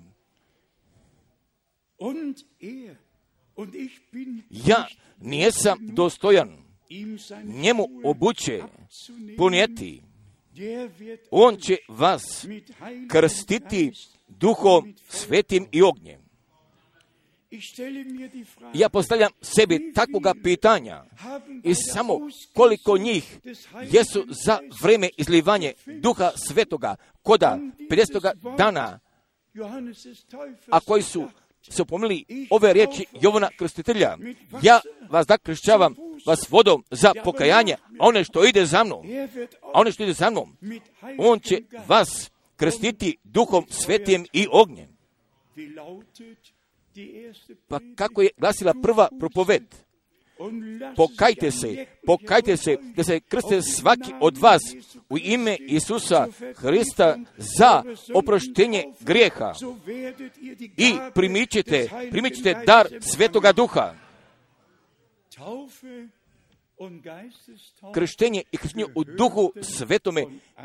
[4.51, 4.87] Ja
[5.21, 6.57] nijesam dostojan
[7.45, 8.63] njemu obuće
[9.37, 10.03] ponijeti.
[11.31, 12.47] On će vas
[13.09, 13.93] krstiti
[14.29, 16.28] duhom svetim i ognjem.
[18.75, 21.05] Ja postavljam sebi takvoga pitanja
[21.65, 22.19] i samo
[22.55, 23.39] koliko njih
[23.91, 27.59] jesu za vreme izlivanje duha svetoga koda
[27.91, 28.57] 50.
[28.57, 28.99] dana,
[30.71, 31.29] a koji su
[31.71, 34.17] se upomnili ove riječi Jovana Krstitelja.
[34.63, 34.81] Ja
[35.11, 35.95] vas da kršćavam
[36.27, 39.07] vas vodom za pokajanje, a one što ide za mnom,
[39.63, 40.57] a one što ide za mnom,
[41.19, 44.99] on će vas krstiti duhom svetijem i ognjem.
[47.69, 49.63] Pa kako je glasila prva propoved?
[50.97, 54.63] Pokajte se, pokajte se, da se krste svaki od vas
[55.11, 57.83] u ime Isusa Hrista za
[58.15, 59.53] oproštenje grijeha
[60.77, 63.95] i primićete, primićete dar Svetoga Duha.
[67.95, 70.25] Krštenje i krštenje u duhu svetome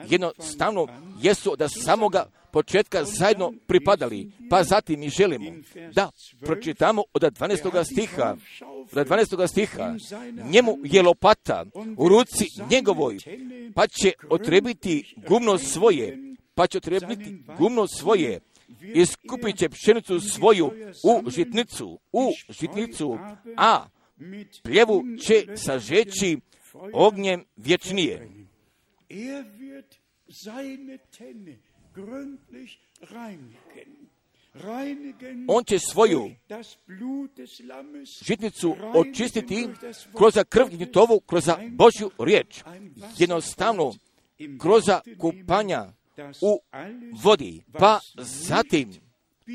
[0.09, 0.87] jednostavno
[1.21, 5.51] jesu da samoga početka zajedno pripadali, pa zatim mi želimo
[5.95, 7.83] da pročitamo od 12.
[7.91, 8.35] stiha,
[8.91, 9.47] od 12.
[9.47, 9.95] stiha,
[10.51, 11.65] njemu je lopata
[11.97, 13.17] u ruci njegovoj,
[13.75, 16.17] pa će otrebiti gumno svoje,
[16.55, 18.39] pa će otrebiti gumno svoje,
[18.81, 20.71] iskupit će pšenicu svoju
[21.03, 23.17] u žitnicu, u žitnicu,
[23.57, 23.85] a
[24.63, 26.37] pljevu će sažeći
[26.93, 28.29] ognjem vječnije.
[35.47, 36.31] On će svoju
[38.25, 39.67] žitnicu očistiti
[40.17, 42.63] kroz krv gnjetovu, kroz Božju riječ.
[43.17, 43.93] Jednostavno,
[44.59, 44.83] kroz
[45.17, 45.93] kupanja
[46.41, 46.59] u
[47.23, 48.93] vodi, pa zatim,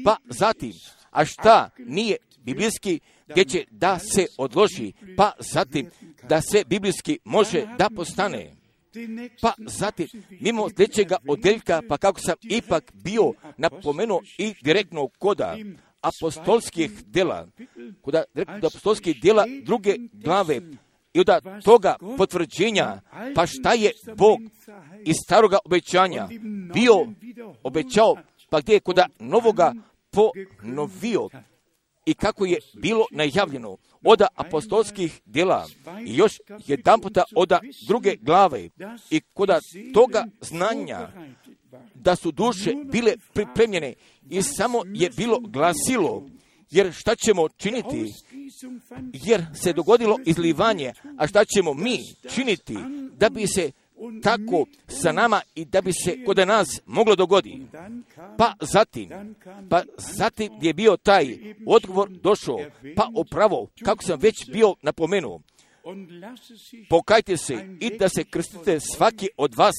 [0.05, 0.73] pa zatim,
[1.11, 5.91] a šta nije biblijski, gdje će da se odloži, pa zatim
[6.29, 8.58] da se biblijski može da postane.
[9.41, 10.09] Pa zatim,
[10.41, 15.57] mimo sljedećega odeljka, pa kako sam ipak bio napomenuo i direktno koda
[16.01, 17.47] apostolskih dela,
[18.03, 18.25] koda
[18.63, 20.61] apostolskih dela druge glave,
[21.13, 21.29] i od
[21.65, 23.01] toga potvrđenja,
[23.35, 24.39] pa šta je Bog
[25.05, 26.29] iz staroga obećanja
[26.75, 27.07] bio
[27.63, 28.17] obećao,
[28.51, 29.75] pa gdje je koda novoga
[30.11, 31.29] ponovio
[32.09, 35.67] i kako je bilo najavljeno od apostolskih djela
[36.07, 37.53] i još jedan puta od
[37.89, 38.69] druge glave
[39.11, 39.61] i koda
[39.95, 41.09] toga znanja
[41.95, 43.95] da su duše bile pripremljene
[44.31, 46.27] i samo je bilo glasilo
[46.71, 48.15] jer šta ćemo činiti?
[49.13, 51.99] Jer se dogodilo izlivanje, a šta ćemo mi
[52.35, 52.77] činiti
[53.13, 53.71] da bi se
[54.23, 57.67] tako sa nama i da bi se kod nas moglo dogodi.
[58.39, 59.35] Pa zatim,
[59.71, 61.27] pa zatim je bio taj
[61.67, 62.59] odgovor došao,
[62.97, 65.41] pa upravo, kako sam već bio napomenuo,
[66.89, 69.75] pokajte se i da se krstite svaki od vas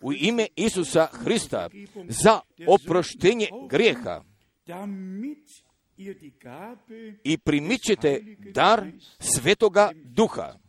[0.00, 1.68] u ime Isusa Hrista
[2.08, 4.22] za oproštenje grijeha.
[7.24, 8.20] I primićete
[8.54, 8.86] dar
[9.18, 10.59] Svetoga Duha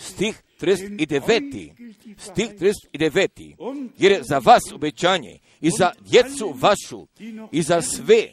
[0.00, 1.72] stih 39.
[2.18, 2.48] Stih
[2.92, 3.90] 39.
[3.98, 7.06] Jer je za vas obećanje i za djecu vašu
[7.52, 8.28] i za sve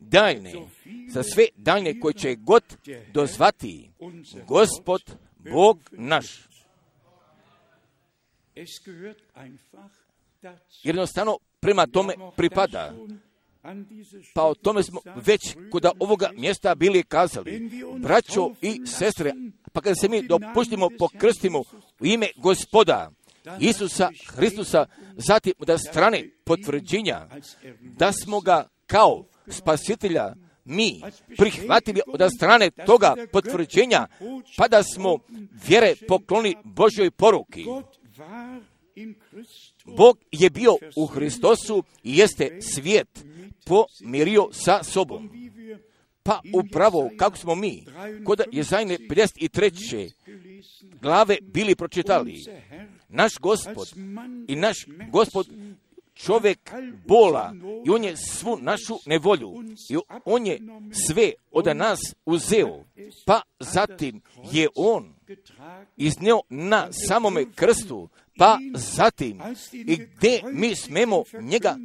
[0.00, 0.54] daljne,
[1.08, 2.62] za sve daljne koje će god
[3.12, 3.90] dozvati
[4.46, 5.02] gospod
[5.52, 6.26] Bog naš.
[10.82, 12.94] Jednostavno prema tome pripada.
[14.34, 17.70] Pa o tome smo već kod ovoga mjesta bili kazali.
[17.98, 19.32] Braćo i sestre,
[19.76, 21.58] pa kada se mi dopuštimo, pokrstimo
[22.00, 23.10] u ime gospoda
[23.60, 24.86] Isusa Hristusa,
[25.16, 27.26] zatim da strane potvrđenja,
[27.80, 30.34] da smo ga kao spasitelja
[30.64, 31.00] mi
[31.36, 34.06] prihvatili od strane toga potvrđenja,
[34.56, 35.18] pa da smo
[35.66, 37.64] vjere pokloni Božoj poruki.
[39.84, 43.24] Bog je bio u Hristosu i jeste svijet
[43.64, 45.45] pomirio sa sobom.
[46.26, 47.84] Pa upravo kako smo mi
[48.24, 50.10] kod Jezajne 53.
[51.02, 52.44] glave bili pročitali,
[53.08, 53.88] naš gospod
[54.48, 54.76] i naš
[55.10, 55.46] gospod
[56.14, 56.72] čovjek
[57.06, 57.54] bola
[57.86, 59.54] i on je svu našu nevolju
[59.90, 60.60] i on je
[61.06, 62.84] sve od nas uzeo,
[63.26, 64.20] pa zatim
[64.52, 65.14] je on
[65.96, 68.08] iznio na samome krstu,
[68.38, 69.40] pa zatim
[69.72, 71.76] i gdje mi smemo njega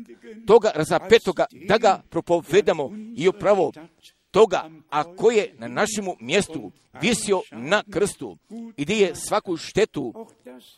[0.48, 3.72] toga razapetoga da ga propovedamo i upravo
[4.32, 8.38] toga, a ko je na našemu mjestu visio na krstu
[8.78, 10.14] i gdje je svaku štetu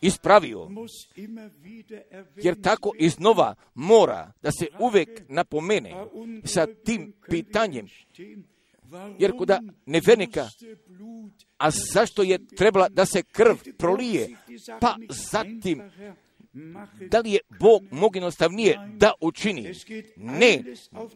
[0.00, 0.68] ispravio.
[2.36, 5.94] Jer tako iznova mora da se uvijek napomene
[6.44, 7.86] sa tim pitanjem.
[9.18, 10.48] Jer kuda nevernika,
[11.58, 14.36] a zašto je trebala da se krv prolije?
[14.80, 15.82] Pa zatim
[17.10, 19.72] da li je Bog mogu jednostavnije da učini?
[20.16, 20.62] Ne,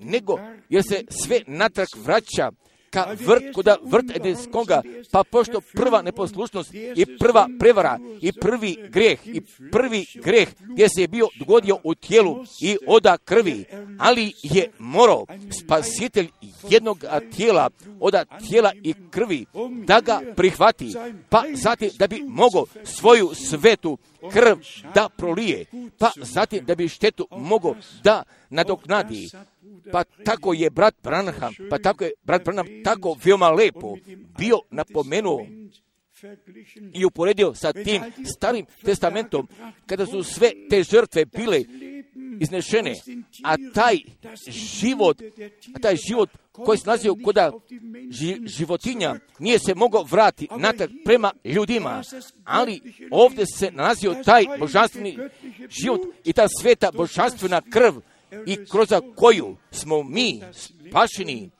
[0.00, 2.50] nego jer se sve natrag vraća
[2.90, 9.26] ka vrt, kuda vrt Edenskoga, pa pošto prva neposlušnost i prva prevara i prvi greh
[9.26, 9.40] i
[9.72, 13.64] prvi greh gdje se je bio dogodio u tijelu i oda krvi,
[13.98, 15.26] ali je morao
[15.64, 16.28] spasitelj
[16.68, 17.04] jednog
[17.36, 17.70] tijela,
[18.00, 19.46] oda tijela i krvi,
[19.86, 20.94] da ga prihvati,
[21.28, 23.98] pa zatim da bi mogao svoju svetu
[24.32, 24.56] krv
[24.94, 25.64] da prolije,
[25.98, 27.74] pa zatim da bi štetu mogao
[28.04, 29.28] da nadoknadi.
[29.92, 33.96] Pa tako je brat Branham, pa tako je brat Branham tako veoma lepo
[34.38, 35.46] bio napomenuo
[36.92, 38.02] i uporedio sa tim
[38.36, 39.48] starim testamentom,
[39.86, 41.64] kada su sve te žrtve bile
[42.40, 42.94] iznešene,
[43.44, 43.98] a taj
[44.48, 45.22] život,
[45.74, 47.36] a taj život koji se nalazio kod
[48.44, 52.02] životinja nije se mogao vrati natrag prema ljudima,
[52.44, 52.80] ali
[53.10, 55.18] ovdje se nalazio taj božanstveni
[55.82, 57.94] život i ta sveta božanstvena krv
[58.46, 61.50] i kroz koju smo mi spašeni,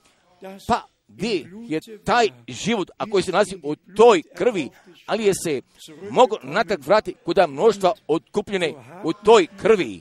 [0.67, 4.71] pa gdje je taj život, a koji se nalazi u toj krvi,
[5.07, 5.63] ali je se
[6.11, 10.01] mogo natrag vratiti kuda mnoštva odkupljene u toj krvi.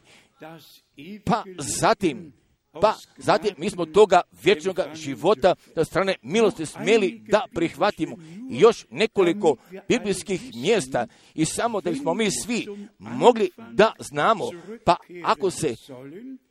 [1.25, 2.34] Pa zatim,
[2.81, 8.17] pa zatim mi smo toga vječnog života da strane milosti smjeli da prihvatimo.
[8.49, 9.55] Još nekoliko
[9.87, 11.07] biblijskih mjesta.
[11.33, 12.67] I samo da bismo mi svi
[12.99, 14.45] mogli da znamo,
[14.85, 15.75] pa ako se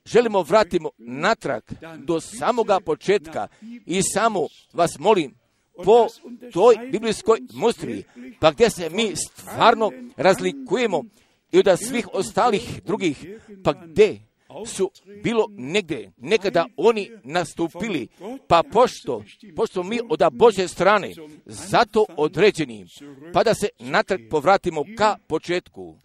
[0.04, 1.62] želimo vratimo natrag
[1.98, 3.48] do samoga početka.
[3.86, 5.34] I samo vas molim
[5.84, 6.06] po
[6.52, 8.04] toj biblijskoj mustri,
[8.40, 11.04] pa gdje se mi stvarno razlikujemo
[11.52, 13.26] i od svih ostalih drugih,
[13.64, 14.20] pa gdje
[14.66, 14.90] su
[15.22, 18.08] bilo negdje, nekada oni nastupili,
[18.46, 19.22] pa pošto,
[19.56, 21.12] pošto mi od Bože strane
[21.46, 22.86] zato određeni,
[23.32, 25.96] pa da se natrag povratimo ka početku.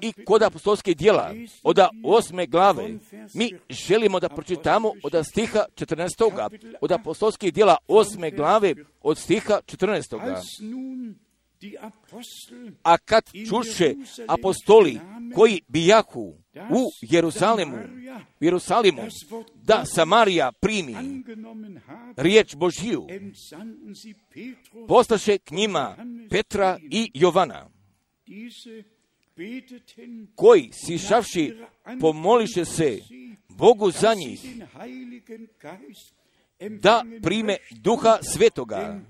[0.00, 2.98] I kod apostolskih dijela, od osme glave,
[3.34, 6.58] mi želimo da pročitamo od stiha 14.
[6.80, 11.14] Od apostolskih dijela osme glave, od stiha 14.
[12.82, 13.94] A kad čuše
[14.28, 15.00] apostoli
[15.34, 16.34] koji bijahu
[16.70, 17.78] u Jeruzalemu,
[18.40, 19.02] Jerusalimu,
[19.54, 20.94] da Samarija primi
[22.16, 23.06] riječ Božiju,
[24.88, 25.96] poslaše k njima
[26.30, 27.70] Petra i Jovana,
[30.34, 31.52] koji sišavši
[32.00, 33.00] pomoliše se
[33.48, 34.40] Bogu za njih,
[36.80, 39.00] da prime duha svetoga,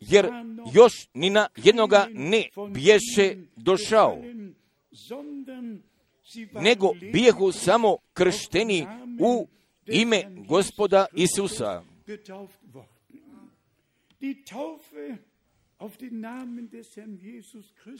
[0.00, 0.28] jer
[0.74, 4.18] još ni na jednoga ne bješe došao,
[6.52, 8.86] nego bijehu samo kršteni
[9.20, 9.48] u
[9.86, 11.82] ime gospoda Isusa.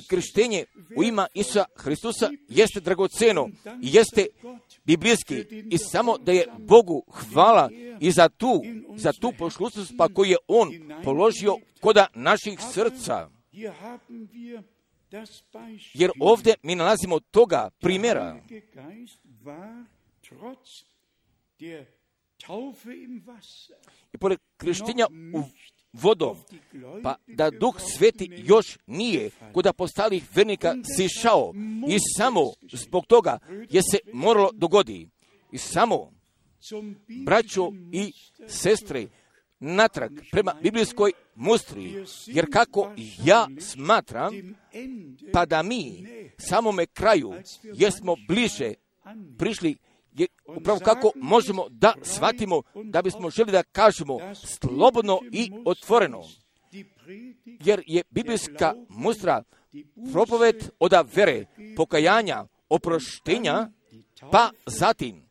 [0.09, 0.65] Krštenje
[0.97, 3.49] u ima Isusa Hristusa jeste dragoceno
[3.83, 4.27] i jeste
[4.85, 7.71] biblijski i samo da je Bogu hvala
[8.01, 8.63] i za tu,
[8.97, 10.71] za tu pošlusnost pa koju je On
[11.05, 13.31] položio koda naših srca.
[15.95, 18.41] Jer ovdje mi nalazimo toga primjera.
[24.13, 25.43] I pored krštenja u
[25.93, 26.37] vodom,
[27.03, 31.53] pa da duh sveti još nije kod postalih vernika sišao
[31.89, 32.41] i samo
[32.73, 33.39] zbog toga
[33.71, 35.09] je se moralo dogodi.
[35.53, 36.13] I samo,
[37.25, 38.13] braćo i
[38.47, 39.07] sestre,
[39.61, 42.93] natrag prema biblijskoj mustri, jer kako
[43.25, 44.33] ja smatram,
[45.33, 46.07] pa da mi
[46.39, 47.33] samome kraju
[47.63, 48.75] jesmo bliže
[49.39, 49.77] prišli
[50.13, 56.23] je upravo kako možemo da shvatimo da bismo želi da kažemo slobodno i otvoreno.
[57.45, 59.43] Jer je biblijska mustra
[60.13, 61.47] propoved od vere,
[61.77, 63.71] pokajanja, oproštenja,
[64.33, 65.23] pa zatim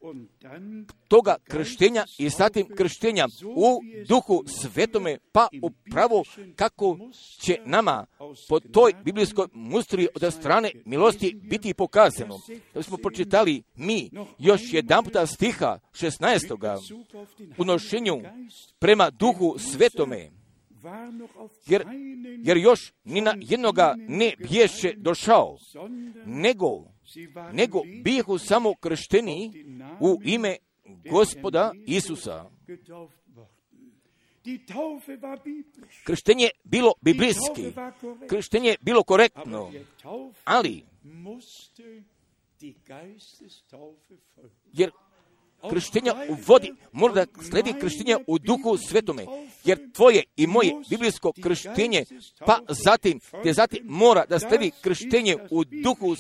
[1.08, 6.24] toga krštenja i zatim krštenja u duhu svetome, pa upravo
[6.56, 6.98] kako
[7.40, 8.06] će nama
[8.50, 12.40] po toj biblijskoj mustri od strane milosti biti pokazano.
[12.74, 17.00] Da smo pročitali mi još jedan puta stiha 16.
[17.58, 17.64] u
[18.80, 20.30] prema duhu svetome,
[21.68, 21.86] jer,
[22.44, 25.58] jer još ni na jednoga ne bješe došao,
[26.26, 26.84] nego,
[27.54, 29.52] nego bihu samo kršteni
[30.00, 30.58] u ime
[31.10, 32.50] gospoda Isusa.
[36.04, 37.74] Krštenje bilo biblijski,
[38.30, 39.72] krštenje bilo korektno,
[40.44, 40.84] ali
[44.74, 44.92] jer
[45.70, 49.26] krštenja u vodi, mora da sledi krštenja u duhu svetome,
[49.64, 52.06] jer tvoje i moje biblijsko krštenje,
[52.46, 56.16] pa zatim, te zatim mora da sledi krštenje u duhu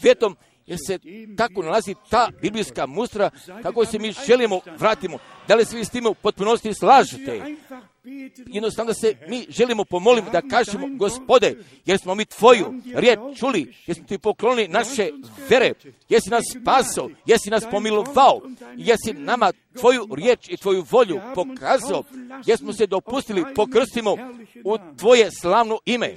[0.00, 0.98] svetom, jer se
[1.36, 3.30] tako nalazi ta biblijska mustra
[3.62, 5.18] kako se mi želimo vratimo.
[5.48, 7.56] Da li svi s time u potpunosti slažete?
[8.46, 13.96] Jednostavno se mi želimo pomoliti da kažemo, gospode, jer smo mi tvoju riječ čuli, jer
[13.96, 15.10] smo ti poklonili naše
[15.48, 15.72] vere,
[16.08, 18.40] jesi nas spasao, jesi nas pomilovao,
[18.76, 22.04] jesi nama tvoju riječ i tvoju volju pokazao,
[22.46, 24.16] jer smo se dopustili pokrstimo
[24.64, 26.14] u tvoje slavno ime.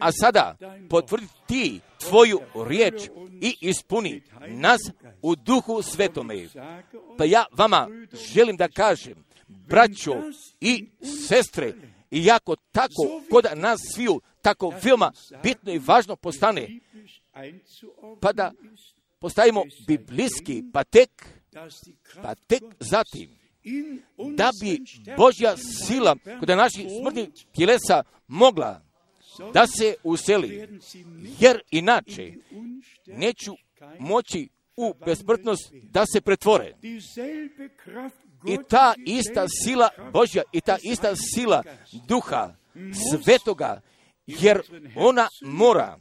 [0.00, 0.56] A sada
[0.90, 2.94] potvrdi ti tvoju riječ
[3.40, 4.80] i ispuni nas
[5.22, 6.48] u duhu svetome.
[7.18, 7.88] Pa ja vama
[8.32, 9.27] želim da kažem,
[9.68, 10.14] braćo
[10.60, 10.86] i
[11.28, 11.74] sestre,
[12.10, 15.12] i jako tako kod nas sviju tako veoma
[15.42, 16.68] bitno i važno postane,
[18.20, 18.52] pa da
[19.18, 21.10] postavimo biblijski, pa tek,
[22.22, 23.38] pa tek zatim,
[24.36, 24.80] da bi
[25.16, 25.56] Božja
[25.86, 28.82] sila kod naših smrtnih tjelesa mogla
[29.54, 30.80] da se useli,
[31.40, 32.32] jer inače
[33.06, 33.52] neću
[33.98, 36.74] moći u besmrtnost da se pretvore.
[38.46, 41.62] I ta ista sila Božja i ta ista sila
[42.08, 42.54] duha
[43.22, 43.80] svetoga,
[44.26, 44.62] jer
[44.96, 45.98] ona mora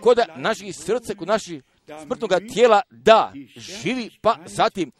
[0.00, 1.62] kod naših srca, kod naših
[2.02, 4.92] smrtnog tijela da živi, pa zatim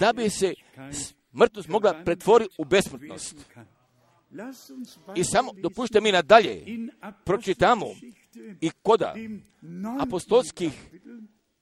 [0.00, 0.54] da bi se
[1.30, 3.36] smrtnost mogla pretvoriti u besmrtnost.
[5.16, 6.64] I samo dopušte mi nadalje,
[7.24, 7.86] pročitamo
[8.60, 9.14] i koda
[10.00, 10.72] apostolskih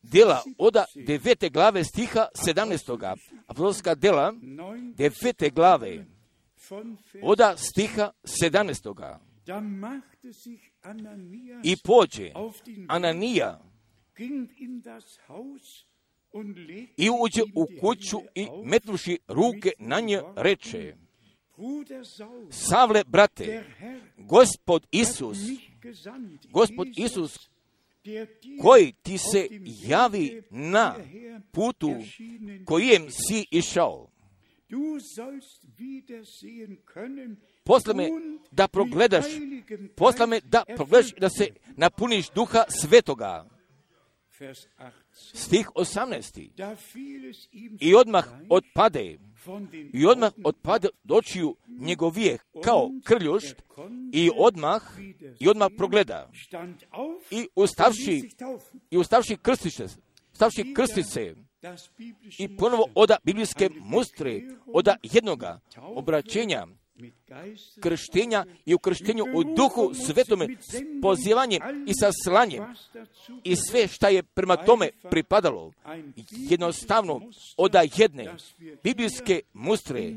[0.02, 3.16] dela oda devete glave stiha 17.
[3.46, 4.32] Apostolska dela
[4.94, 6.06] devete glave
[7.22, 9.16] oda stiha 17.
[11.62, 12.32] I pođe
[12.88, 13.60] Ananija
[16.96, 20.94] i uđe u kuću i metnuši ruke na nje reče
[22.50, 23.64] Savle, brate,
[24.16, 25.38] gospod Isus,
[26.50, 27.49] gospod Isus
[28.62, 29.48] koji ti se
[29.86, 30.94] javi na
[31.52, 31.94] putu
[32.64, 34.10] kojem si išao.
[37.64, 38.08] Posle me
[38.50, 39.24] da progledaš,
[39.96, 43.48] posle me da progledaš da se napuniš duha svetoga.
[45.34, 46.50] Stih 18.
[47.80, 49.18] I odmah odpade,
[49.92, 53.62] i odmah odpade dočiju njegovije kao krljušt
[54.12, 54.82] i odmah,
[55.40, 56.30] i odmah progleda.
[57.30, 58.30] I ustavši,
[58.90, 59.86] i ustavši krstice,
[60.32, 61.34] stavši krstice,
[62.38, 66.66] i ponovo oda biblijske mustre, oda jednoga obraćenja,
[67.80, 72.64] krštenja i u krštenju u duhu svetome s pozivanjem i sa slanjem
[73.44, 75.72] i sve šta je prema tome pripadalo
[76.30, 77.20] jednostavno
[77.56, 78.34] oda jedne
[78.82, 80.12] biblijske mustre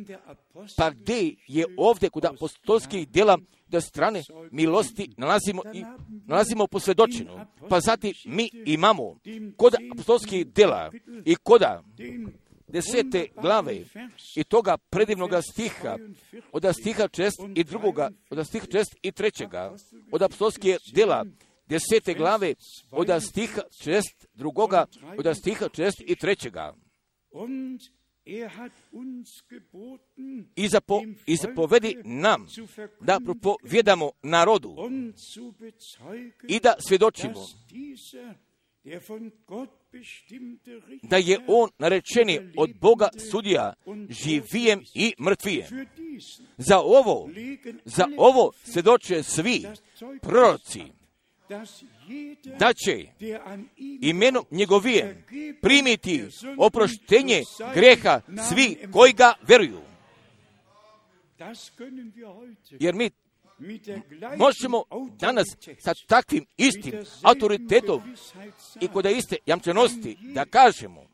[0.78, 3.38] pa gdje je ovdje kod apostolskih djela
[3.74, 4.22] da strane
[4.52, 5.84] milosti nalazimo i
[6.26, 7.40] nalazimo posvjedočenu.
[7.70, 9.18] Pa zatim mi imamo
[9.58, 10.92] kod apostolskih djela
[11.26, 11.84] i koda
[12.74, 13.86] desete glave
[14.36, 15.98] i toga predivnoga stiha,
[16.52, 19.76] od stiha čest i drugoga, od stiha čest i trećega,
[20.12, 21.26] od apostolskih djela,
[21.68, 22.54] desete glave,
[22.92, 24.86] od stiha čest drugoga,
[25.18, 26.74] od stiha čest i trećega.
[30.56, 32.48] I, zapo, I zapovedi nam
[33.02, 34.76] da propovjedamo narodu
[36.48, 37.46] i da svjedočimo
[41.04, 43.74] da je on narečeni od Boga sudija
[44.10, 45.88] živijem i mrtvijem.
[46.58, 47.30] Za ovo,
[47.86, 49.64] za ovo svjedoče svi
[50.22, 50.82] proroci,
[52.60, 53.06] da će
[54.02, 55.24] imenom njegovije
[55.62, 56.24] primiti
[56.58, 59.82] oproštenje greha svi koji ga veruju.
[62.80, 63.10] Jer mi
[64.38, 64.84] možemo
[65.20, 65.48] danas
[65.80, 68.02] sa takvim istim autoritetom
[68.82, 71.06] i kod iste jamčenosti da kažemo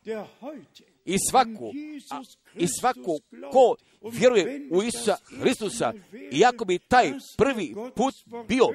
[1.05, 1.71] i svako,
[2.11, 2.21] a,
[2.55, 3.17] i svako
[3.51, 3.75] ko
[4.11, 5.93] vjeruje u Isusa Hristusa,
[6.31, 8.15] iako bi taj prvi put
[8.47, 8.65] bio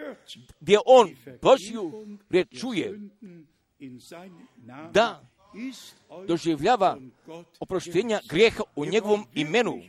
[0.60, 3.00] gdje on Božju riječ čuje,
[4.92, 5.22] da
[6.26, 6.98] doživljava
[7.60, 9.82] oproštenja grijeha u njegovom imenu.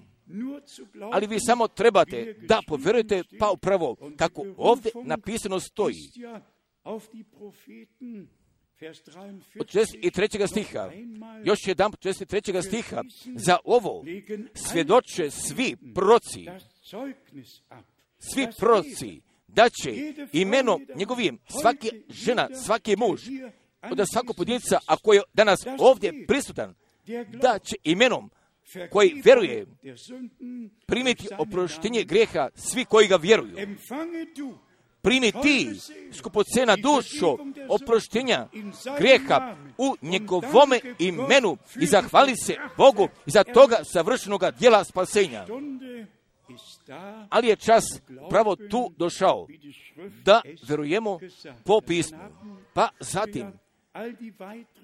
[1.11, 5.95] Ali vi samo trebate da povjerujete pa upravo kako ovdje napisano stoji.
[9.59, 10.47] Od 63.
[10.47, 10.91] stiha,
[11.43, 12.61] još jedan 63.
[12.61, 13.01] stiha,
[13.35, 14.03] za ovo
[14.53, 16.45] svjedoče svi proci,
[18.19, 23.21] svi proci, da će imenom njegovim svaki žena, svaki muž,
[23.91, 26.75] od svakog pojedinca, ako je danas ovdje prisutan,
[27.41, 28.31] da će imenom
[28.91, 29.65] koji vjeruje
[30.85, 33.55] primiti oproštenje grijeha svi koji ga vjeruju.
[35.01, 35.69] Primi ti,
[36.13, 37.37] skupocena dušo,
[37.69, 38.47] oproštenja
[38.97, 45.45] grijeha u njegovome imenu i zahvali se Bogu za toga savršenog dijela spasenja.
[47.29, 47.83] Ali je čas
[48.29, 49.47] pravo tu došao
[50.23, 51.19] da verujemo
[51.65, 52.17] po pismu.
[52.73, 53.51] Pa zatim,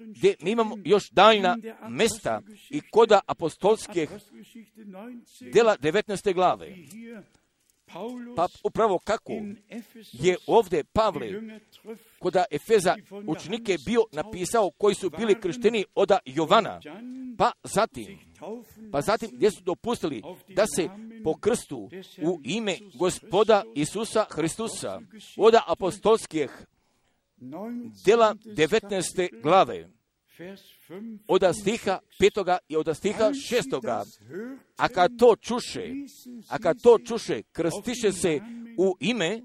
[0.00, 1.56] gdje mi imamo još daljna
[1.88, 4.10] mesta i koda apostolskih
[5.52, 6.34] dela 19.
[6.34, 6.74] glave.
[8.36, 9.32] Pa upravo kako
[10.12, 11.28] je ovdje Pavle
[12.18, 12.96] koda Efeza
[13.26, 16.80] učenike bio napisao koji su bili kršteni od Jovana,
[17.38, 18.18] pa zatim,
[18.92, 20.88] pa zatim gdje su dopustili da se
[21.24, 21.90] po krstu
[22.22, 25.00] u ime gospoda Isusa Hristusa
[25.36, 26.66] od apostolskih
[28.04, 29.42] dela 19.
[29.42, 29.88] glave
[31.28, 34.04] od stiha petoga i od stiha šestoga.
[34.76, 35.92] A kad to čuše,
[36.48, 38.40] a kad to čuše, krstiše se
[38.78, 39.40] u ime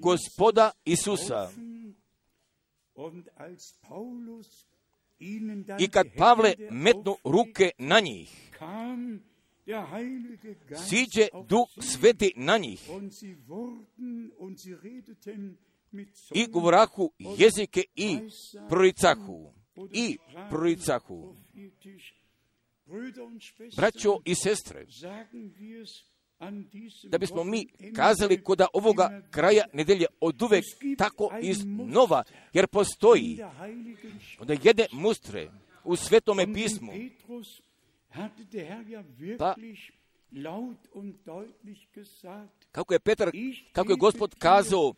[0.00, 1.50] gospoda Isusa.
[5.78, 8.52] I kad Pavle metnu ruke na njih,
[10.88, 12.80] siđe duh sveti na njih
[16.34, 18.18] i govorahu jezike i
[18.68, 19.52] proricahu
[19.92, 20.18] i
[20.50, 21.36] proricahu.
[23.76, 24.86] Braćo i sestre,
[27.04, 27.66] da bismo mi
[27.96, 30.64] kazali koda ovoga kraja nedelje od uvek
[30.98, 32.22] tako iznova,
[32.52, 33.38] jer postoji
[34.40, 35.50] onda jedne mustre
[35.84, 36.92] u svetome pismu,
[39.38, 39.54] pa
[42.72, 43.30] kako je Petar,
[43.72, 44.94] kako je gospod kazao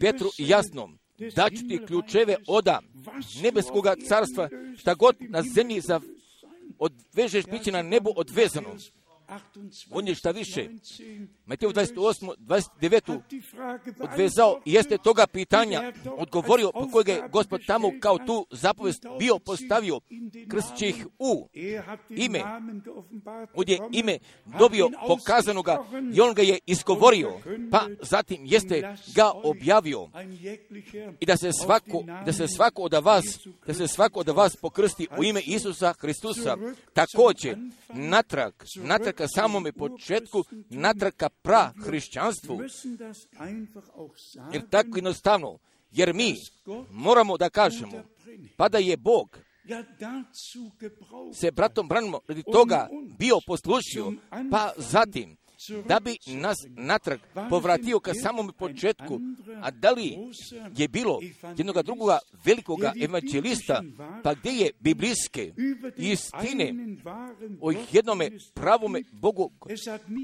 [0.00, 0.98] Petru jasnom,
[1.36, 2.80] daću ti ključeve oda
[3.42, 4.48] nebeskoga carstva,
[4.78, 6.00] šta god na zemlji za
[6.78, 8.76] odvežeš, bit će na nebu odvezano.
[9.90, 10.68] On je šta više,
[11.46, 12.34] Mateo 28.
[12.38, 13.20] 29.
[14.00, 19.38] odvezao i jeste toga pitanja odgovorio po kojeg je gospod tamo kao tu zapovest bio
[19.38, 20.00] postavio
[20.48, 21.48] krstiće ih u
[22.08, 22.42] ime.
[23.54, 24.18] On je ime
[24.58, 30.08] dobio pokazanoga i on ga je izgovorio, pa zatim jeste ga objavio
[31.20, 33.24] i da se svako, da se svako od vas,
[33.66, 36.56] da se svako od vas pokrsti u ime Isusa Hristusa,
[36.92, 37.58] također
[37.88, 42.60] natrag, natrag ka samome početku, natrag ka pra hrišćanstvu.
[44.52, 45.58] Jer tako jednostavno,
[45.90, 46.36] jer mi
[46.90, 48.02] moramo da kažemo,
[48.56, 49.38] pa da je Bog
[51.34, 52.88] se bratom branimo radi toga
[53.18, 54.12] bio poslušio,
[54.50, 55.36] pa zatim
[55.88, 59.20] da bi nas natrag povratio ka samom početku,
[59.62, 60.18] a da li
[60.76, 61.20] je bilo
[61.56, 63.82] jednog drugoga velikoga evanđelista,
[64.22, 65.52] pa gdje je biblijske
[65.96, 66.74] istine
[67.60, 69.50] o jednome pravome Bogu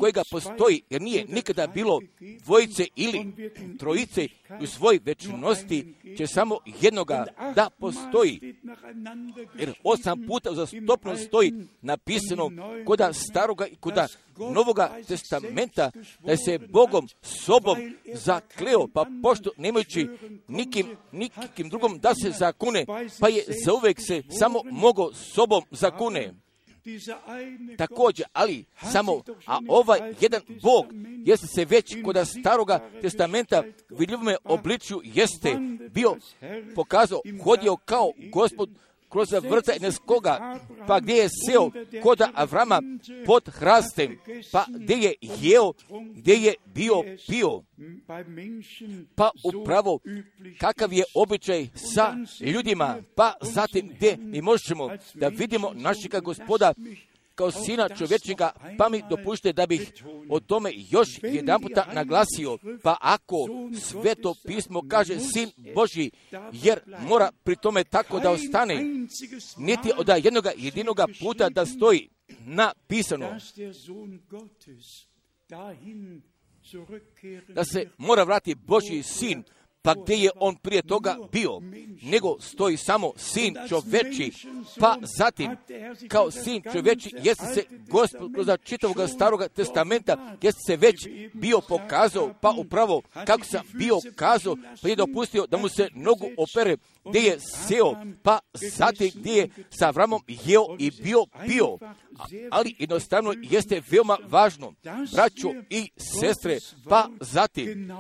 [0.01, 2.01] kojega postoji, jer nije nikada bilo
[2.45, 3.33] dvojice ili
[3.79, 4.29] trojice
[4.63, 8.55] u svoj večnosti, će samo jednoga da postoji.
[9.59, 12.51] Jer osam puta uzastopno stoji napisano
[12.87, 14.07] koda staroga i koda
[14.55, 17.79] novoga testamenta da se Bogom sobom
[18.15, 20.09] zakleo, pa pošto nemajući
[20.49, 22.87] nikim, nikim drugom da se zakune,
[23.21, 26.35] pa je zauvek se samo mogo sobom zakune.
[27.79, 30.87] Također, ali samo, a ovaj jedan Bog
[31.25, 35.57] jeste se već kod staroga testamenta vidljivome obličju jeste
[35.91, 36.17] bio
[36.75, 38.71] pokazao, hodio kao gospod
[39.11, 41.71] kroz vrta Eneskoga, pa gdje je seo
[42.03, 42.83] kod Avrama
[43.27, 44.19] pod hrastem,
[44.53, 45.73] pa gdje je jeo,
[46.15, 47.63] gdje je bio pio.
[49.15, 49.99] Pa upravo
[50.59, 56.75] kakav je običaj sa ljudima, pa zatim gdje mi možemo da vidimo našega gospoda
[57.41, 59.93] kao sina čovječega, pa mi dopušte da bih
[60.29, 63.37] o tome još jedan puta naglasio, pa ako
[63.81, 66.11] sveto pismo kaže sin Boži,
[66.53, 68.85] jer mora pri tome tako da ostane,
[69.59, 72.09] niti od jednoga jedinoga puta da stoji
[72.47, 73.29] napisano
[77.49, 79.43] da se mora vratiti Božji sin
[79.83, 81.61] pa gdje je on prije toga bio,
[82.03, 84.33] nego stoji samo sin čoveči,
[84.81, 85.57] pa zatim
[86.09, 92.35] kao sin čoveči jeste se gospod kroz čitavog starog testamenta, jeste se već bio pokazao,
[92.41, 97.21] pa upravo kako sam bio kazao, pa je dopustio da mu se nogu opere, gdje
[97.21, 98.39] je seo, pa
[98.77, 101.79] zatim gdje je sa Avramom jeo i bio bio.
[102.51, 104.75] Ali jednostavno jeste veoma važno,
[105.13, 106.59] braćo i sestre,
[106.89, 107.91] pa zatim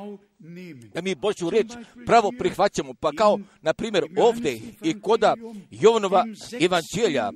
[0.94, 1.66] da mi Božju riječ
[2.06, 5.34] pravo prihvaćamo, pa kao, na primjer, ovdje i koda
[5.70, 6.24] Jovanova
[6.60, 7.32] evanđelja,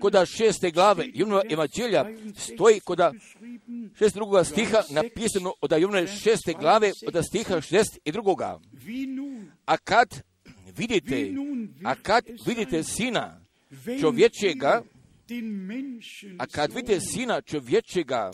[0.00, 2.04] koda šeste glave Jovanova evanđelja,
[2.36, 3.12] stoji koda
[3.98, 8.60] šest drugoga stiha napisano od Jovanove šeste glave od stiha šest i drugoga.
[9.64, 10.22] A kad
[10.76, 11.32] vidite,
[11.84, 13.40] a kad vidite sina
[14.00, 14.82] čovječega,
[16.38, 18.30] a kad vidite sina čovječega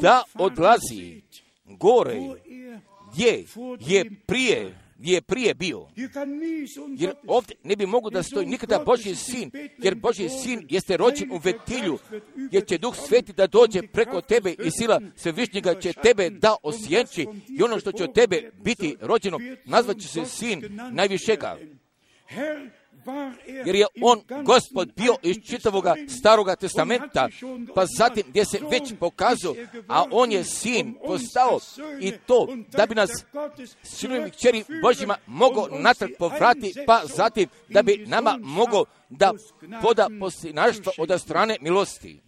[0.00, 1.22] da odlazi
[1.64, 2.18] gore,
[3.12, 3.44] gdje
[3.80, 5.86] je prije je prije bio.
[6.98, 11.32] Jer ovdje ne bi mogu da stoji nikada Božji sin, jer Božji sin jeste rođen
[11.32, 11.98] u vetilju,
[12.50, 17.26] jer će Duh Sveti da dođe preko tebe i sila Svevišnjega će tebe da osjenči
[17.58, 21.58] i ono što će od tebe biti rođeno, nazvat će se sin najvišega
[23.66, 25.84] jer je on gospod bio iz čitavog
[26.20, 27.28] staroga testamenta,
[27.74, 29.54] pa zatim gdje se već pokazao,
[29.88, 31.58] a on je sin postao
[32.00, 33.10] i to da bi nas
[33.82, 39.32] sinovim kćeri Božjima mogao natrag povrati, pa zatim da bi nama mogao da
[39.82, 42.20] poda poslinaštvo od strane milosti.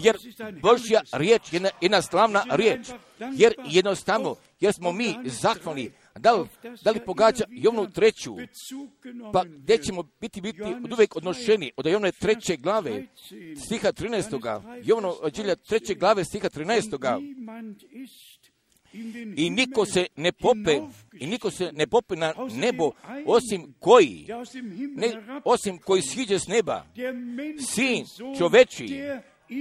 [0.00, 0.16] Jer
[0.62, 2.88] Božja riječ je jedna slavna riječ,
[3.18, 6.48] jer jednostavno, jer smo mi zahvalni da li,
[6.84, 8.36] da li pogađa Jovnu treću,
[9.32, 13.06] pa gdje ćemo biti, biti od uvijek odnošeni od Jovne treće glave,
[13.66, 14.80] stiha 13.
[14.84, 17.18] Jovno džilja treće glave, stiha 13.
[19.36, 20.80] I niko se ne pope,
[21.12, 22.90] i niko se ne pope na nebo,
[23.26, 24.26] osim koji,
[24.96, 26.86] ne, osim koji siđe s neba,
[27.74, 28.04] sin
[28.38, 29.00] čoveči,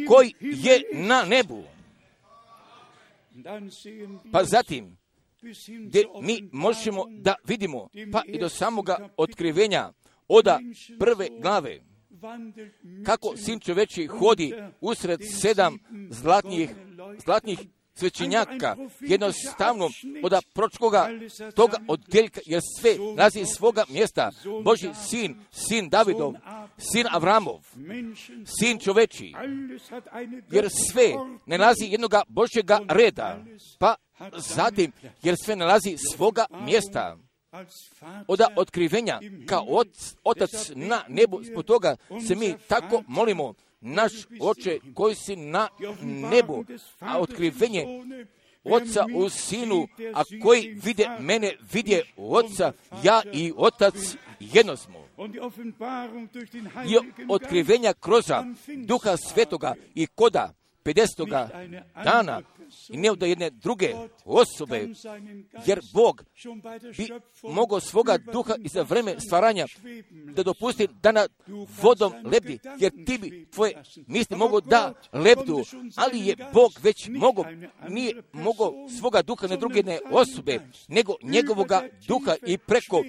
[0.08, 1.64] koji je na nebu.
[4.32, 4.98] Pa zatim,
[5.88, 9.94] gdje mi možemo da vidimo, pa i do samoga otkrivenja
[10.28, 10.60] oda
[11.00, 11.80] prve glave,
[13.06, 15.78] kako sin čoveči hodi usred sedam
[16.10, 16.70] zlatnih,
[17.26, 17.60] zlatnih
[18.00, 19.90] svećenjaka, jednostavno
[20.24, 21.10] od pročkoga
[21.56, 24.32] toga odjeljka, jer sve nazi svoga mjesta,
[24.64, 26.34] Boži sin, sin Davidov,
[26.78, 27.60] sin Avramov,
[28.60, 29.34] sin čoveči,
[30.52, 31.14] jer sve
[31.46, 33.44] ne nalazi jednoga Božjega reda,
[33.80, 33.96] pa
[34.38, 34.92] zatim,
[35.24, 37.18] jer sve nalazi svoga mjesta.
[38.28, 39.66] od otkrivenja kao
[40.24, 41.96] otac na nebu, zbog toga
[42.28, 44.12] se mi tako molimo, naš
[44.42, 45.68] oče koji si na
[46.02, 46.66] nebu,
[47.00, 47.86] a otkrivenje
[48.64, 52.72] oca u sinu, a koji vide mene, vidje oca,
[53.04, 53.96] ja i otac
[54.40, 55.08] jedno smo.
[56.88, 56.98] I
[57.28, 58.26] otkrivenja kroz
[58.86, 60.54] duha svetoga i koda
[60.84, 61.48] 50.
[62.04, 62.42] dana
[62.90, 63.94] i ne od jedne druge
[64.26, 64.88] osobe,
[65.66, 66.24] jer Bog
[66.98, 67.08] bi
[67.44, 69.66] mogao svoga duha i za vreme stvaranja
[70.36, 71.28] da dopusti da na
[71.82, 75.64] vodom lebdi, jer ti bi tvoje misli mogu da lebdu,
[75.96, 77.46] ali je Bog već mogao,
[77.90, 83.04] nije mogao svoga duha ne druge ne osobe, nego njegovoga duha i preko,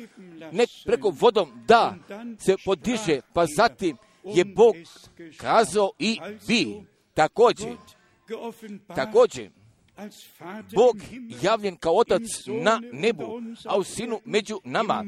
[0.52, 1.96] ne preko vodom da
[2.38, 4.74] se podiže, pa zatim je Bog
[5.36, 6.82] kazao i vi
[7.14, 7.76] također,
[8.86, 9.50] također,
[10.74, 10.96] Bog
[11.42, 12.22] javljen kao otac
[12.62, 15.04] na nebu, a u sinu među nama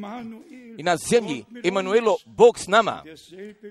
[0.79, 3.05] i na zemlji, Emanuelo, Bog s nama.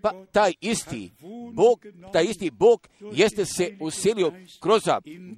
[0.02, 1.12] Pa taj isti
[1.54, 4.84] Bog, taj isti Bog jeste se uselio kroz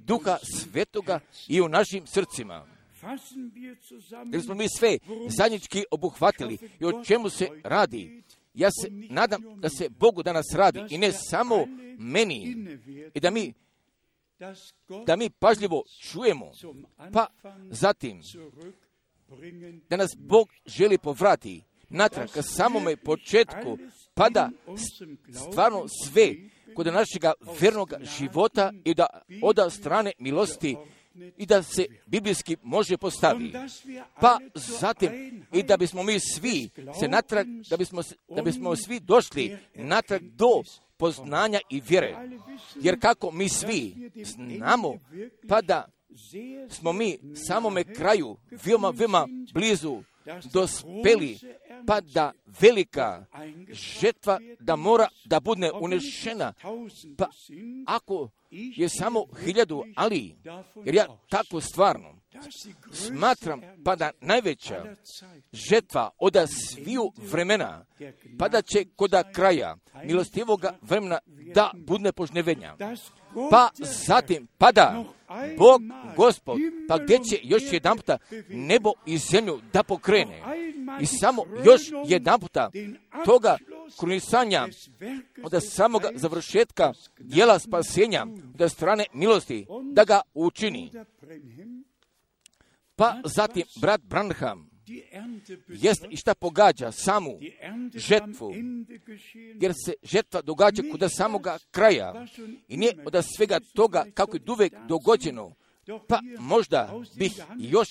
[0.04, 2.66] duha svetoga i u našim srcima.
[4.32, 4.98] Jer smo mi sve
[5.28, 8.22] zajednički obuhvatili i o čemu se radi.
[8.54, 11.66] Ja se nadam da se Bogu danas radi i ne samo
[11.98, 12.56] meni
[13.14, 13.52] i da mi
[15.06, 16.50] da mi pažljivo čujemo,
[17.12, 17.26] pa
[17.70, 18.22] zatim
[19.90, 23.78] da nas Bog želi povrati natrag ka samome početku,
[24.14, 24.50] pa da
[25.50, 26.34] stvarno sve
[26.74, 29.06] kod našega vernog života i da
[29.42, 30.76] oda strane milosti
[31.36, 33.52] i da se biblijski može postavi.
[34.20, 39.58] Pa zatim i da bismo mi svi se natrag, da bismo, da bismo svi došli
[39.74, 40.62] natrag do
[40.96, 42.16] poznanja i vjere.
[42.74, 44.94] Jer kako mi svi znamo,
[45.48, 45.88] pa da
[46.68, 50.02] smo mi samome kraju veoma, veoma blizu
[50.52, 51.38] dospeli,
[51.86, 53.24] pa da velika
[53.68, 56.52] žetva da mora da bude unešena.
[57.18, 57.28] Pa
[57.86, 60.36] ako je samo hiljadu, ali,
[60.84, 62.22] jer ja tako stvarno
[62.92, 64.84] smatram pa da najveća
[65.52, 67.84] žetva od sviju vremena,
[68.38, 71.18] pa da će koda kraja milostivoga vremena
[71.54, 72.76] da budne požnevenja.
[73.50, 73.70] Pa
[74.06, 75.04] zatim pada
[75.58, 75.82] Bog,
[76.16, 76.58] Gospod,
[76.88, 78.18] pa gdje će još jedan puta
[78.48, 80.42] nebo i zemlju da pokrene.
[81.00, 82.70] I samo još jedan puta
[83.24, 83.56] toga
[83.98, 84.68] krunisanja
[85.42, 88.26] od samoga završetka dijela spasenja
[88.60, 90.92] od strane milosti da ga učini.
[92.96, 94.72] Pa zatim brat Branham
[95.68, 97.38] jest i šta pogađa samu
[97.94, 98.54] žetvu,
[99.60, 102.26] jer se žetva događa kod samoga kraja
[102.68, 105.54] i nije od svega toga kako je uvek dogođeno
[106.08, 107.88] pa možda bih još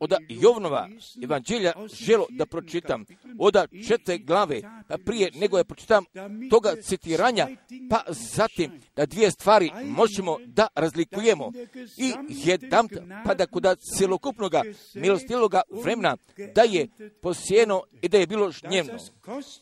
[0.00, 0.88] od Jovnova
[1.24, 3.04] evanđelja želo da pročitam
[3.38, 3.54] od
[3.88, 6.04] četve glave, pa prije nego je pročitam
[6.50, 7.48] toga citiranja,
[7.90, 11.52] pa zatim da dvije stvari možemo da razlikujemo
[11.96, 12.88] i jedan,
[13.24, 13.66] pa da kod
[13.98, 14.52] celokupnog
[14.94, 16.16] milostiloga vremena
[16.54, 16.88] da je
[17.22, 18.98] posijeno i da je bilo žnjevno.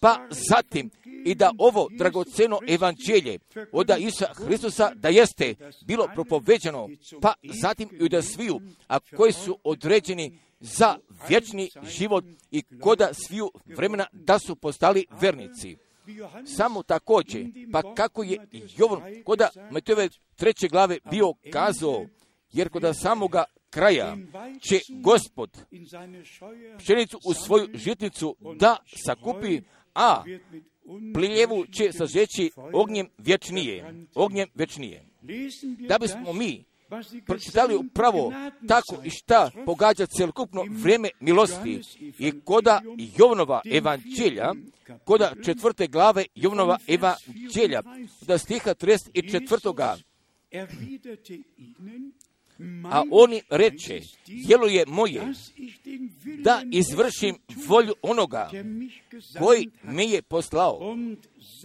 [0.00, 0.90] Pa zatim
[1.24, 3.38] i da ovo dragoceno evanđelje
[3.72, 5.54] od Isa Hristusa da jeste
[5.86, 6.88] bilo propoveđeno,
[7.22, 7.65] pa zatim
[8.00, 10.96] i da sviju, a koji su određeni za
[11.28, 15.76] vječni život i koda sviju vremena da su postali vernici.
[16.56, 22.06] Samo također, pa kako je Jovan koda Matejove treće glave bio kazao,
[22.52, 24.16] jer koda samoga kraja
[24.68, 25.50] će gospod
[26.78, 29.60] pšenicu u svoju žitnicu da sakupi,
[29.94, 30.22] a
[31.14, 35.06] priljevu će sažeći ognjem vječnije, ognjem vječnije.
[35.88, 36.64] Da bismo mi
[37.26, 38.32] pročitali upravo
[38.68, 41.80] tako i šta pogađa celokupno vrijeme milosti
[42.18, 42.82] i koda
[43.18, 44.52] Jovnova evanđelja,
[45.04, 47.82] koda četvrte glave Jovnova evanđelja,
[48.26, 50.02] da stiha 34.
[52.84, 55.22] A oni reče, jelo je moje,
[56.38, 58.50] da izvršim volju onoga
[59.38, 60.96] koji me je poslao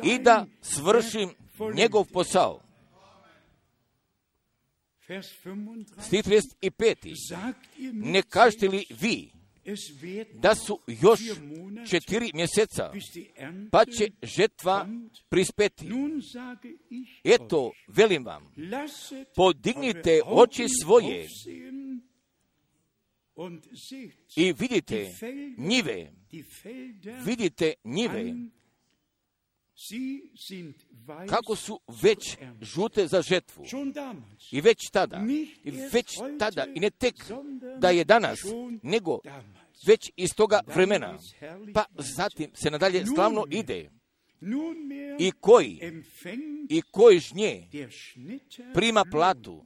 [0.03, 1.30] i da svršim
[1.76, 2.70] njegov posao.
[5.99, 7.16] Stih 35.
[7.93, 9.32] Ne kažete li vi
[10.34, 11.20] da su još
[11.89, 12.93] četiri mjeseca,
[13.72, 14.88] pa će žetva
[15.30, 15.89] prispeti.
[17.24, 18.53] Eto, velim vam,
[19.36, 21.28] podignite oči svoje
[24.36, 25.09] i vidite
[25.57, 26.12] njive,
[27.26, 28.34] vidite njive,
[31.29, 33.65] kako su već žute za žetvu.
[34.51, 35.25] I već tada,
[35.63, 36.07] i već
[36.39, 37.15] tada, i ne tek
[37.79, 38.39] da je danas,
[38.84, 39.19] nego
[39.88, 41.17] već iz toga vremena.
[41.73, 43.89] Pa zatim se nadalje slavno ide.
[45.19, 45.79] I koji,
[46.69, 47.67] i koji žnje?
[48.73, 49.65] prima platu.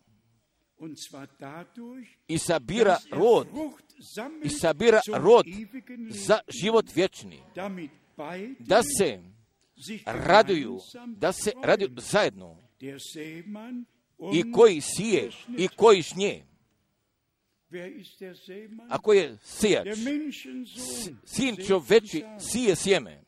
[2.27, 3.47] I sabira rod,
[4.43, 5.45] i sabira rod
[6.09, 7.39] za život vječni,
[8.59, 9.34] da se
[10.05, 12.69] raduju, da se raduju zajedno
[14.33, 16.45] i koji sije i koji žnje.
[18.89, 19.87] Ako je sijač,
[21.25, 23.23] sin čoveči sije sjeme.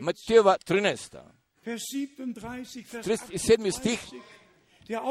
[0.00, 1.22] Matejova 13.
[1.64, 3.70] 37.
[3.70, 4.00] stih,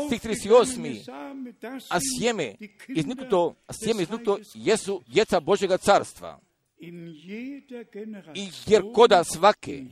[0.07, 1.03] stih 38.
[1.89, 2.55] A sjeme
[2.87, 6.39] izniknuto, a sjeme izniknuto jesu djeca Božjega carstva.
[8.35, 9.83] I jer koda svake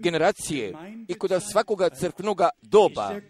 [0.00, 0.74] generacije
[1.08, 3.20] i koda svakoga crkvenoga doba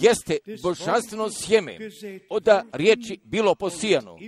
[0.00, 1.78] jeste božanstveno sjeme
[2.30, 4.18] od riječi bilo posijano.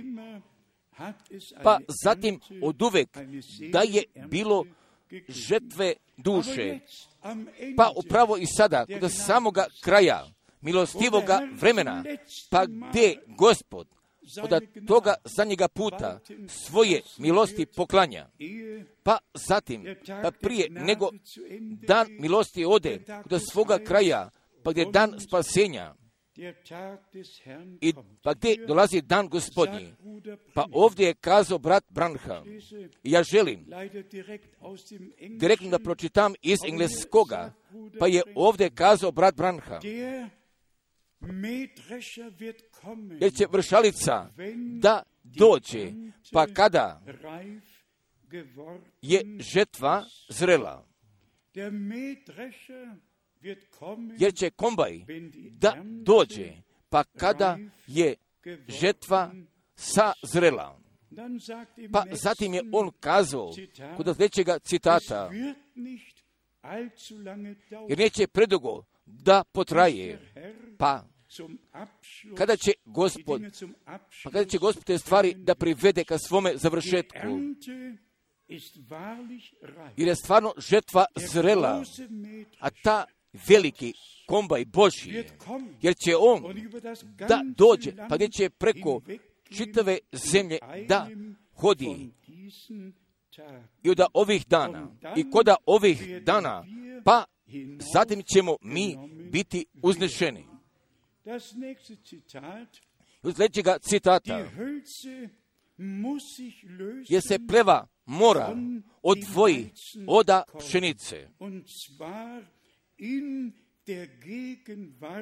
[1.63, 3.17] Pa zatim od uvek
[3.71, 4.65] da je bilo
[5.27, 6.79] žetve duše.
[7.77, 10.27] Pa upravo i sada, kod samoga kraja
[10.61, 12.03] milostivoga vremena,
[12.49, 13.87] pa gdje gospod
[14.41, 18.29] od toga zadnjega puta svoje milosti poklanja.
[19.03, 21.09] Pa zatim, pa prije nego
[21.87, 24.29] dan milosti ode do svoga kraja,
[24.63, 25.95] pa gdje dan spasenja,
[27.81, 29.93] i pa gdje dolazi dan gospodnji?
[30.53, 32.43] Pa ovdje je kazao brat Branha.
[33.03, 33.65] Ja želim
[35.39, 37.53] direktno da pročitam iz engleskoga.
[37.99, 39.79] Pa je ovdje kazao brat Branha
[43.19, 44.29] jer će vršalica
[44.81, 45.91] da dođe,
[46.31, 47.01] pa kada
[49.01, 50.85] je žetva zrela.
[54.19, 55.01] jer će kombaj
[55.51, 56.51] da dođe,
[56.89, 57.57] pa kada
[57.87, 58.15] je
[58.67, 59.31] žetva
[59.75, 60.79] sazrela.
[61.91, 63.51] Pa zatim je on kazao,
[63.97, 65.31] kod sljedećega citata,
[67.89, 70.33] jer neće predugo da potraje,
[70.77, 71.05] pa
[72.37, 73.41] kada će gospod,
[74.23, 77.27] pa kada će gospod te stvari da privede ka svome završetku,
[79.97, 81.83] jer je stvarno žetva zrela,
[82.59, 83.05] a ta
[83.47, 83.93] veliki
[84.27, 85.23] kombaj Božji,
[85.81, 86.43] jer će on
[87.27, 89.01] da dođe, pa gdje će preko
[89.57, 89.97] čitave
[90.31, 90.57] zemlje
[90.87, 91.07] da
[91.53, 92.11] hodi
[93.83, 96.65] i od ovih dana i koda ovih dana,
[97.05, 97.25] pa
[97.93, 98.97] zatim ćemo mi
[99.31, 100.45] biti uznešeni.
[103.23, 104.45] Uz sljedećega citata,
[107.09, 108.55] jer se pleva mora
[109.03, 109.71] odvoji
[110.07, 111.27] oda pšenice.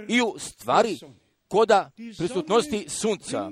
[0.08, 1.00] I u stvari
[1.48, 3.52] koda prisutnosti sunca,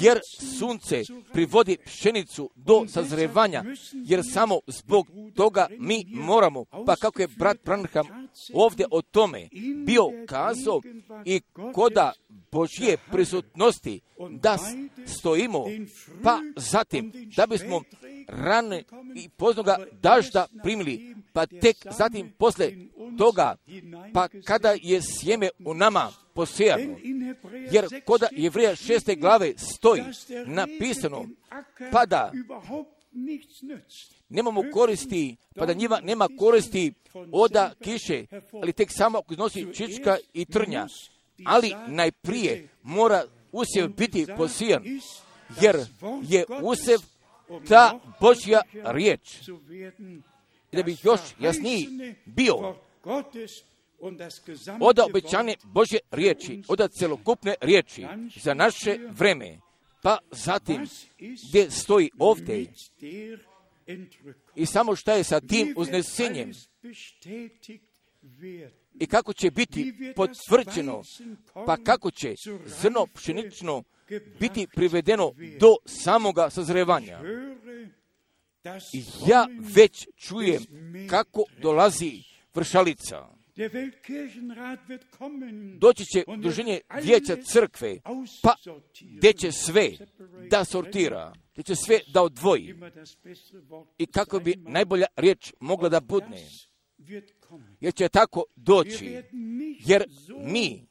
[0.00, 0.20] jer
[0.58, 5.06] sunce privodi pšenicu do sazrevanja, jer samo zbog
[5.36, 8.06] toga mi moramo, pa kako je brat Branham
[8.54, 9.48] ovdje o tome
[9.86, 10.80] bio kazao
[11.24, 11.40] i
[11.74, 12.12] koda
[12.52, 14.58] Božje prisutnosti da
[15.06, 15.64] stojimo,
[16.22, 17.82] pa zatim da bismo
[18.28, 22.72] rane i poznoga dažda primili, pa tek zatim posle
[23.18, 23.56] toga,
[24.14, 26.12] pa kada je sjeme u nama
[27.72, 30.02] jer koda Jevrija šeste glave stoji
[30.46, 31.26] napisano,
[31.92, 32.32] pa da
[34.28, 36.92] nemamo koristi, pa da njiva nema koristi
[37.32, 40.86] oda kiše, ali tek samo ako iznosi čička i trnja.
[41.44, 44.82] Ali najprije mora usjev biti posijan,
[45.60, 45.76] jer
[46.22, 47.00] je usjev
[47.68, 49.20] ta Božja riječ.
[50.72, 51.88] Da bih još jasniji
[52.24, 52.76] bio,
[54.80, 59.58] od obećane Božje riječi, od celokupne riječi za naše vreme,
[60.02, 60.86] pa zatim
[61.48, 62.66] gdje stoji ovdje?
[64.54, 66.52] i samo šta je sa tim uznesenjem?
[69.00, 71.02] i kako će biti potvrđeno,
[71.66, 72.34] pa kako će
[72.66, 73.82] zrno pšenično
[74.40, 77.20] biti privedeno do samoga sazrevanja.
[78.92, 80.64] I ja već čujem
[81.10, 82.22] kako dolazi
[82.54, 83.33] vršalica.
[85.78, 87.98] Doći će udruženje vijeća crkve,
[88.42, 88.54] pa
[89.16, 89.90] gdje će sve
[90.50, 92.74] da sortira, gdje će sve da odvoji.
[93.98, 96.48] I kako bi najbolja riječ mogla da budne.
[97.80, 99.22] Jer će tako doći.
[99.86, 100.86] Jer mi,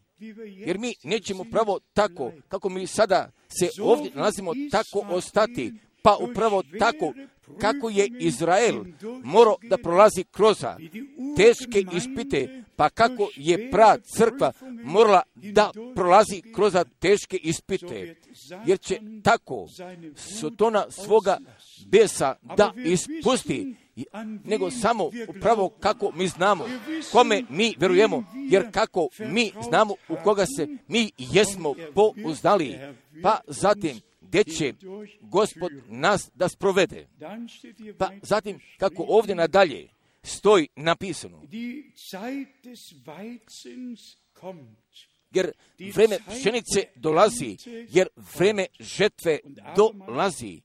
[0.57, 6.63] jer mi nećemo pravo tako, kako mi sada se ovdje nalazimo, tako ostati, pa upravo
[6.79, 7.13] tako
[7.59, 8.83] kako je Izrael
[9.23, 10.57] morao da prolazi kroz
[11.37, 14.51] teške ispite, pa kako je pra crkva
[14.83, 18.15] morala da prolazi kroz teške ispite,
[18.65, 19.67] jer će tako
[20.15, 21.37] sotona svoga
[21.85, 23.75] besa da ispusti,
[24.43, 26.65] nego samo upravo kako mi znamo,
[27.11, 32.79] kome mi verujemo, jer kako mi znamo u koga se mi jesmo pouzdali,
[33.23, 34.01] pa zatim
[34.33, 34.73] gdje će
[35.21, 37.07] gospod nas da sprovede.
[37.97, 39.89] Pa zatim, kako ovdje nadalje
[40.23, 41.41] stoji napisano,
[45.31, 45.51] jer
[45.95, 47.57] vreme pšenice dolazi,
[47.89, 48.07] jer
[48.37, 49.39] vreme žetve
[49.75, 50.61] dolazi.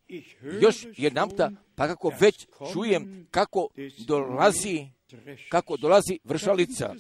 [0.61, 1.31] Još jedan
[1.75, 3.69] pa kako već čujem kako
[4.07, 4.87] dolazi,
[5.49, 6.95] kako dolazi vršalica.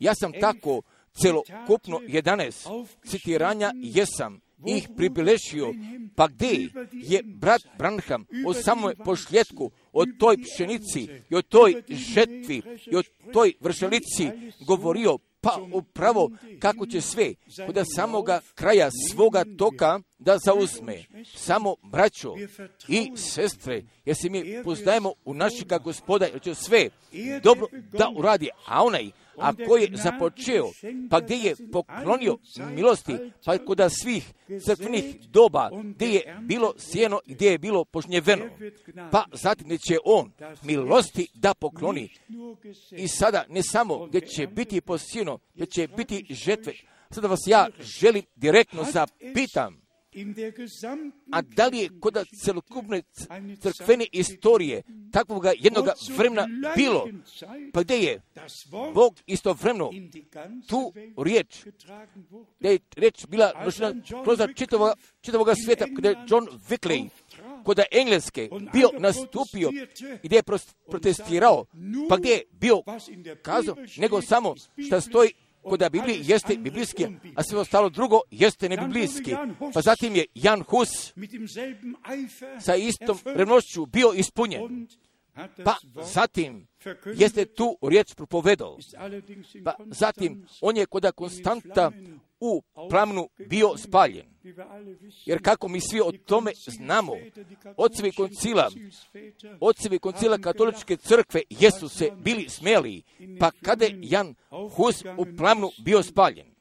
[0.00, 5.74] Ja sam tako celokupno 11 citiranja jesam ih pribilešio,
[6.16, 12.62] pa gdje je brat Branham o samoj pošljetku, o toj pšenici i o toj žetvi
[12.90, 13.02] i o
[13.32, 14.30] toj vršalici
[14.66, 17.34] govorio, pa upravo kako će sve
[17.66, 21.04] kod samoga kraja svoga toka da zauzme.
[21.34, 22.34] Samo braćo
[22.88, 26.88] i sestre, jer se mi poznajemo u našega gospoda, jer će sve
[27.42, 30.70] dobro da uradi, a onaj a koji je započeo,
[31.10, 32.38] pa gdje je poklonio
[32.74, 34.32] milosti, pa kod svih
[34.66, 38.44] crkvenih doba, gdje je bilo sjeno gdje je bilo požnjeveno,
[39.10, 40.32] pa zatim će on
[40.62, 42.08] milosti da pokloni.
[42.90, 46.72] I sada ne samo gdje će biti posijeno, gdje će biti žetve.
[47.10, 49.83] Sada vas ja želim direktno zapitam,
[51.32, 53.02] a da li je kod celokupne
[53.60, 56.46] crkvene istorije takvog jednog vremena
[56.76, 57.08] bilo,
[57.72, 58.22] pa gdje je?
[58.94, 59.90] Bog istovremeno
[60.68, 60.92] tu
[61.24, 61.66] riječ,
[62.58, 63.94] gdje je riječ bila nošena
[64.24, 64.90] kroz čitavog,
[65.20, 67.08] čitavog svijeta, gdje je John Wickley
[67.64, 69.70] kod Engleske bio nastupio
[70.22, 70.42] i gdje je
[70.90, 71.64] protestirao,
[72.08, 72.82] pa gdje je bio
[73.42, 74.54] kazao, nego samo
[74.86, 75.32] što stoji
[75.68, 79.34] kod Biblije jeste biblijski, a sve ostalo drugo jeste nebiblijski.
[79.74, 80.88] Pa zatim je Jan Hus
[82.60, 84.86] sa istom revnošću bio ispunjen.
[85.64, 86.66] Pa zatim
[87.16, 88.78] jeste tu riječ propovedao.
[89.64, 91.92] Pa zatim on je kod Konstanta
[92.40, 94.26] u plamnu bio spaljen.
[95.26, 97.12] Jer kako mi svi o tome znamo,
[97.76, 98.70] ocevi koncila,
[99.60, 103.02] ocevi koncila katoličke crkve jesu se bili smjeli,
[103.40, 106.53] pa kada je Jan Hus u plamnu bio spaljen,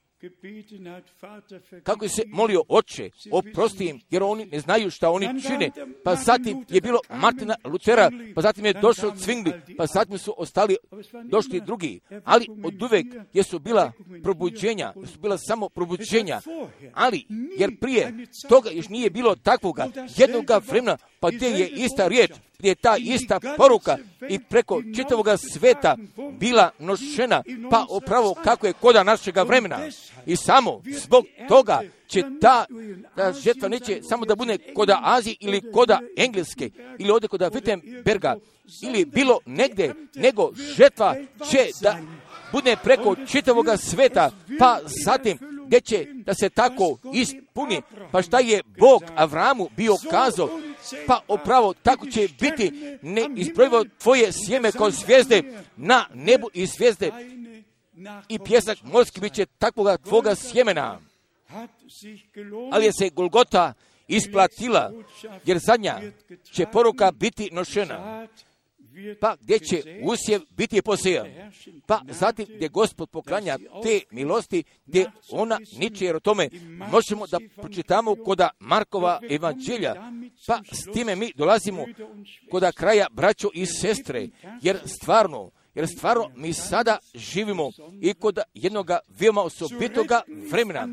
[1.84, 5.72] kako je se molio oče, oprosti im, jer oni ne znaju šta oni čine.
[6.04, 10.76] Pa zatim je bilo Martina Lutera, pa zatim je došao Cvingli, pa zatim su ostali
[11.24, 12.00] došli drugi.
[12.24, 13.92] Ali od uvek jesu bila
[14.24, 16.42] probuđenja, jesu bila samo probuđenja.
[16.94, 17.26] Ali,
[17.58, 18.14] jer prije
[18.50, 22.98] toga još nije bilo takvoga jednoga vremena, pa gdje je ista riječ, gdje je ta
[22.98, 23.98] ista poruka
[24.30, 25.98] i preko čitavog sveta
[26.40, 29.80] bila nošena, pa upravo kako je koda našega vremena.
[30.26, 32.66] I samo zbog toga će ta,
[33.16, 38.36] ta žetva neće samo da bude koda Azije ili koda Engleske ili ovdje koda Wittenberga
[38.82, 41.16] ili bilo negdje, nego žetva
[41.52, 41.98] će da
[42.52, 48.62] bude preko čitavog sveta, pa zatim gdje će da se tako ispuni, pa šta je
[48.80, 50.50] Bog Avramu bio kazao,
[51.08, 55.44] pa upravo tako će biti ne izbrojivo tvoje sjeme kao zvijezde
[55.78, 57.12] na nebu i zvijezde
[58.30, 61.00] i pjesak morski bit će takvoga tvoga sjemena.
[62.72, 63.74] Ali je se Golgota
[64.08, 64.92] isplatila,
[65.46, 66.02] jer zadnja
[66.52, 68.28] će poruka biti nošena.
[69.22, 71.28] Pa gdje će usjev biti posijan,
[71.88, 76.50] pa zatim gdje gospod poklanja te milosti, gdje ona niče, jer o tome
[76.92, 80.12] možemo da pročitamo koda Markova evanđelja,
[80.48, 81.86] pa s time mi dolazimo
[82.52, 84.28] koda kraja braćo i sestre,
[84.62, 87.70] jer stvarno, jer stvarno mi sada živimo
[88.02, 90.22] i kod jednog veoma osobitoga
[90.52, 90.88] vremena.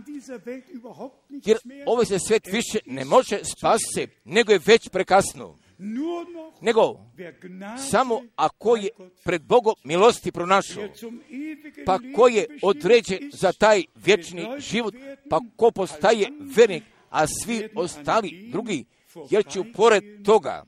[1.44, 5.58] Jer ovaj se svet više ne može spasiti, nego je već prekasno
[6.60, 7.00] nego
[7.90, 8.88] samo ako je
[9.24, 10.88] pred Bogom milosti pronašao,
[11.86, 14.94] pa ko je određen za taj vječni život,
[15.30, 18.84] pa ko postaje vernik, a svi ostali drugi,
[19.30, 20.64] jer će pored toga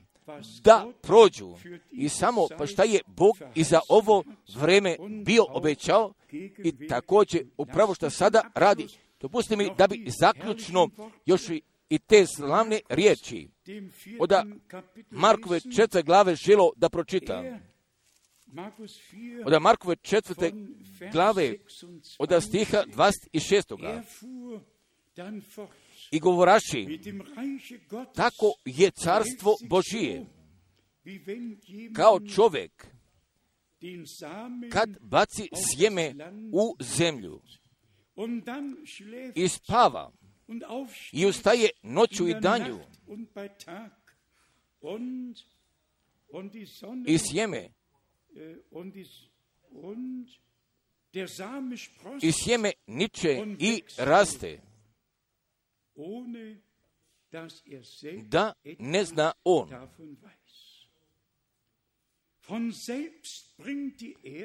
[0.64, 1.54] da prođu
[1.90, 4.24] i samo pa šta je Bog i za ovo
[4.54, 6.12] vreme bio obećao
[6.64, 8.86] i također upravo što sada radi.
[9.20, 10.88] Dopustite mi da bi zaključno
[11.26, 11.42] još
[11.88, 13.48] i te slavne riječi
[14.20, 14.32] od
[15.10, 17.42] Markove četvrte glave želo da pročita.
[19.46, 20.52] Od Markove četvrte
[21.12, 21.54] glave
[22.18, 24.02] od stiha 26.
[26.12, 27.00] I govoraši,
[28.14, 30.26] tako je carstvo Božije,
[31.96, 32.86] kao čovjek,
[34.72, 36.14] kad baci sjeme
[36.52, 37.40] u zemlju
[39.34, 40.12] i spava,
[41.12, 42.78] i ustaje noću i danju
[47.06, 47.68] i sjeme
[52.22, 54.71] i sjeme niče i raste
[58.22, 59.68] da ne zna on.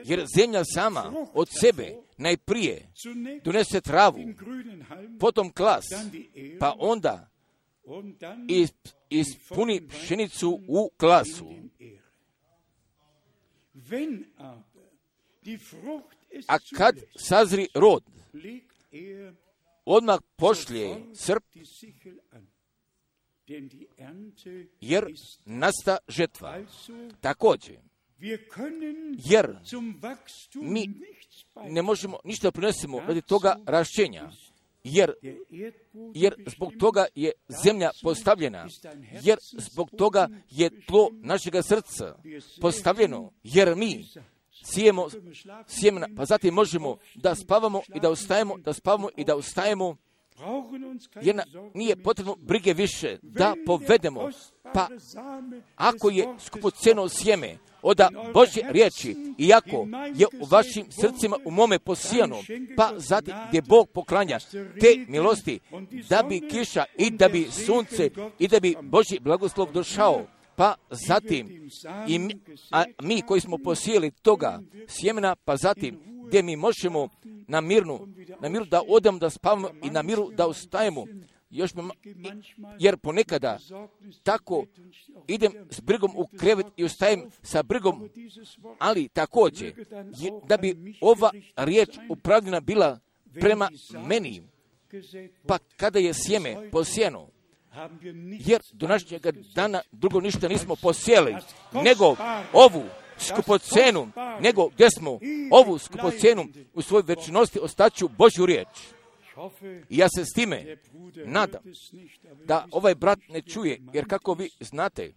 [0.06, 2.92] Jer zemlja sama od sebe najprije
[3.44, 4.20] donese travu,
[5.20, 5.86] potom klas,
[6.60, 7.30] pa onda
[9.10, 11.54] ispuni pšenicu u klasu.
[16.48, 18.04] A kad sazri rod,
[19.88, 21.44] odmah pošlje srp,
[24.82, 25.06] jer
[25.46, 26.60] nasta žetva.
[27.22, 27.78] Također,
[29.30, 29.58] jer
[30.56, 30.90] mi
[31.70, 34.30] ne možemo ništa prinesimo radi toga rašćenja,
[34.84, 35.14] jer,
[36.14, 37.32] jer zbog toga je
[37.64, 38.68] zemlja postavljena,
[39.24, 39.38] jer
[39.72, 42.16] zbog toga je tlo našega srca
[42.62, 44.06] postavljeno, jer mi
[44.72, 45.08] sijemo
[45.68, 49.96] sjemena, pa zatim možemo da spavamo i da ustajemo, da spavamo i da ustajemo,
[51.22, 51.42] jer
[51.74, 54.30] nije potrebno brige više da povedemo.
[54.74, 54.88] Pa
[55.76, 57.98] ako je skupoceno sjeme od
[58.34, 62.38] Božje riječi, iako je u vašim srcima u mome posijano,
[62.78, 64.40] pa zatim gdje Bog poklanja
[64.82, 65.60] te milosti,
[66.10, 68.10] da bi kiša i da bi sunce
[68.40, 70.26] i da bi Božji blagoslov došao,
[70.58, 71.70] pa zatim
[72.08, 72.40] i mi,
[72.72, 77.10] a mi koji smo posijeli toga sjemena, pa zatim gdje mi možemo
[77.48, 78.08] na mirnu,
[78.40, 81.06] na miru da odem da spavamo i na miru da ustajemo,
[81.50, 81.84] još me,
[82.80, 83.58] jer ponekada
[84.24, 84.66] tako
[85.28, 88.10] idem s brigom u krevet i ustajem sa brigom,
[88.80, 89.74] ali također,
[90.48, 93.00] da bi ova riječ upravljena bila
[93.34, 93.70] prema
[94.08, 94.42] meni,
[95.48, 97.28] pa kada je sjeme posijeno,
[98.40, 99.22] jer do našeg
[99.56, 101.36] dana drugo ništa nismo posijeli,
[101.84, 102.16] nego
[102.54, 102.84] ovu
[103.20, 104.12] skupocenu,
[104.42, 105.20] nego gdje smo
[105.52, 108.68] ovu skupocenu u svojoj večnosti ostaću Božju riječ.
[109.90, 110.78] I ja se s time
[111.26, 111.62] nadam
[112.46, 115.14] da ovaj brat ne čuje, jer kako vi znate,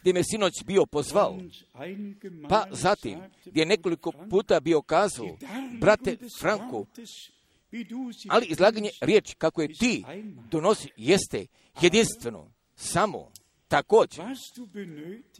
[0.00, 1.38] gdje me sinoć bio pozvao,
[2.48, 5.36] pa zatim gdje je nekoliko puta bio kazao,
[5.80, 6.84] brate Franko,
[8.28, 10.04] ali izlaganje riječ kako je ti
[10.50, 11.46] donosi jeste
[11.80, 13.32] jedinstveno, samo
[13.68, 14.24] također,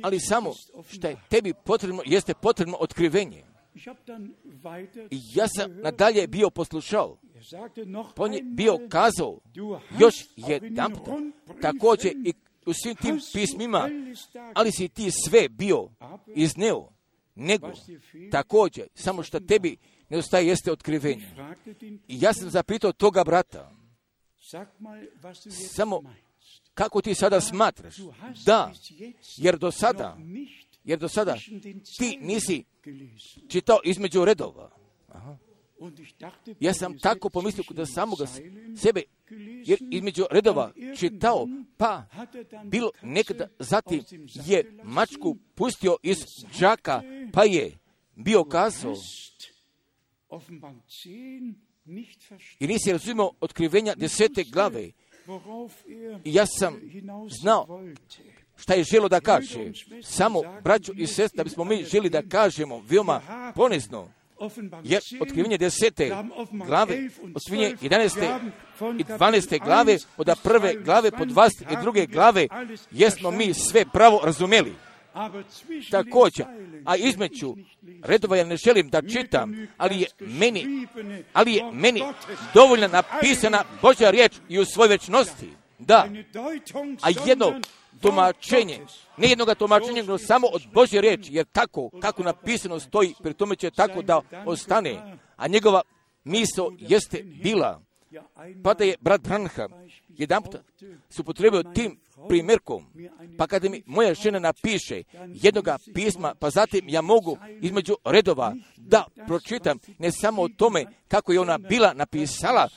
[0.02, 0.52] ali samo
[0.92, 3.44] što je tebi potrebno, jeste potrebno otkrivenje.
[5.10, 7.18] I ja sam nadalje bio poslušao.
[8.16, 9.38] On je bio kazao
[10.00, 10.94] još jedan
[11.62, 12.32] također i
[12.66, 13.88] u svim tim pismima,
[14.54, 15.88] ali si ti sve bio
[16.34, 16.88] izneo,
[17.34, 17.72] nego
[18.30, 19.76] također, samo što tebi
[20.08, 21.26] nedostaje jeste otkrivenje.
[22.08, 23.72] I ja sam zapitao toga brata,
[25.74, 26.02] samo
[26.74, 27.96] kako ti sada smatraš?
[28.46, 28.72] Da,
[29.36, 30.16] jer do sada,
[30.84, 31.36] jer do sada
[31.98, 32.64] ti nisi
[33.48, 34.70] čitao između redova.
[35.08, 35.36] Aha.
[36.60, 38.26] Ja sam tako pomislio da samoga
[38.76, 39.02] sebe,
[39.64, 41.46] jer između redova čitao,
[41.76, 42.04] pa
[42.64, 44.04] bilo nekada zatim
[44.46, 46.18] je mačku pustio iz
[46.58, 47.02] džaka,
[47.32, 47.78] pa je
[48.16, 48.96] bio kazao
[52.60, 54.90] i nisi razumio otkrivenja desete glave.
[56.24, 56.80] I ja sam
[57.42, 57.82] znao
[58.58, 59.72] šta je želo da kaže.
[60.02, 63.20] Samo, braću i sest, da bismo mi želi da kažemo veoma
[63.54, 64.08] ponizno,
[64.84, 66.16] jer otkrivenje desete
[66.66, 68.50] glave, otkrivenje 11.
[68.98, 69.64] i 12.
[69.64, 71.72] glave, od prve glave po 22.
[71.72, 72.46] i druge glave,
[72.90, 74.74] jesmo mi sve pravo razumeli.
[75.90, 76.46] Također,
[76.84, 77.56] a između
[78.02, 80.86] redova ja ne želim da čitam, ali je meni,
[81.32, 82.02] ali je meni
[82.54, 85.48] dovoljno napisana Božja riječ i u svoj večnosti.
[85.78, 86.08] Da,
[87.02, 87.60] a jedno
[88.00, 88.80] tumačenje,
[89.16, 93.56] ne jednoga tumačenja, nego samo od Božje riječi, jer tako, kako napisano stoji, pri tome
[93.56, 95.82] će tako da ostane, a njegova
[96.24, 97.87] misao jeste bila,
[98.62, 99.68] pa da je brat Branha
[100.08, 100.56] jedan put
[101.10, 101.98] se upotrebio tim
[102.28, 102.84] primjerkom,
[103.38, 105.02] pa kada mi moja žena napiše
[105.34, 111.32] jednoga pisma, pa zatim ja mogu između redova da pročitam ne samo o tome kako
[111.32, 112.68] je ona bila napisala,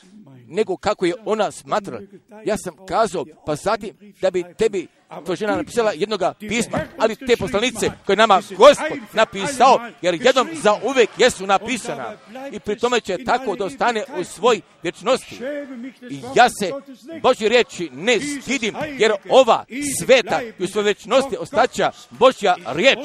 [0.52, 2.02] nego kako je ona smatrala.
[2.46, 4.88] Ja sam kazao, pa zatim da bi tebi
[5.26, 10.74] to žena napisala jednoga pisma, ali te poslanice koje nama Gospod napisao, jer jednom za
[10.84, 12.18] uvijek jesu napisana
[12.52, 15.36] i pri tome će tako da ostane u svoj vječnosti.
[16.10, 16.72] I ja se
[17.22, 19.66] Božje riječi ne stidim, jer ova
[20.00, 23.00] sveta i u svojoj vječnosti ostaća Božja riječ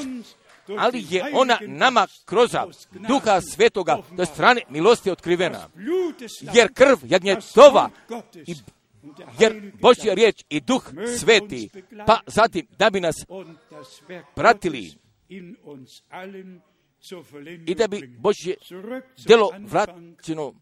[0.79, 2.51] ali je ona nama kroz
[3.09, 5.69] duha svetoga do strane milosti otkrivena.
[6.55, 7.91] Jer krv jagnjetova
[8.47, 8.55] i
[9.41, 11.71] jer Božja riječ i duh sveti,
[12.07, 13.17] pa zatim da bi nas
[14.35, 14.93] pratili
[17.67, 18.55] i da bi Božje
[19.27, 20.55] djelo vraćeno,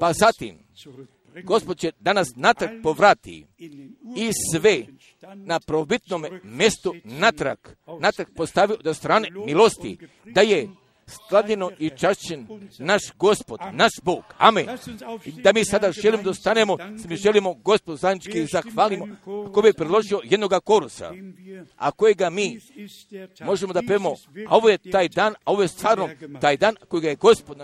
[0.00, 0.58] pa zatim
[1.44, 3.46] Gospod će danas natrag povrati
[4.16, 4.86] i sve
[5.34, 7.58] na probitnom mjestu natrag,
[8.00, 10.68] natrag postavio do strane milosti, da je
[11.06, 12.46] skladjeno i čašćen
[12.78, 14.22] naš gospod, naš Bog.
[14.38, 14.66] Amen.
[15.42, 16.76] Da mi sada želimo da stanemo,
[17.08, 19.08] mi želimo gospod zajednički zahvalimo,
[19.48, 21.12] ako bi predložio jednoga korusa,
[21.76, 22.60] a kojega mi
[23.44, 24.14] možemo da pevemo,
[24.48, 26.08] a ovo je taj dan, a ovo je stvarno
[26.40, 27.58] taj dan kojega je gospod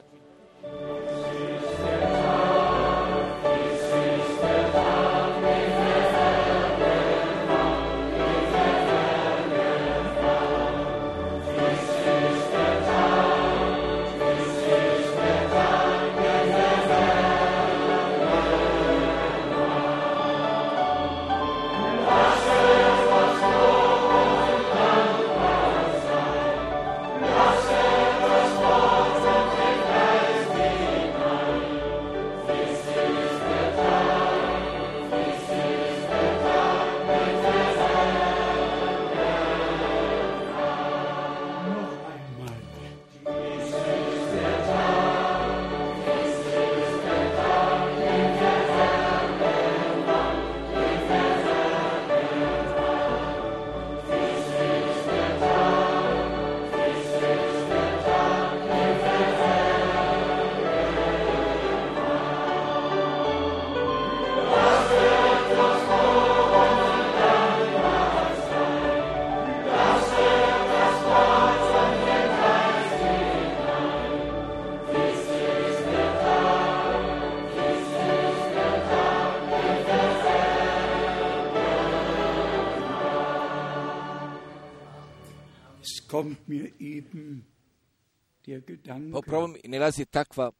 [88.49, 90.53] der Popravo Gedanke, mi ne lazi takva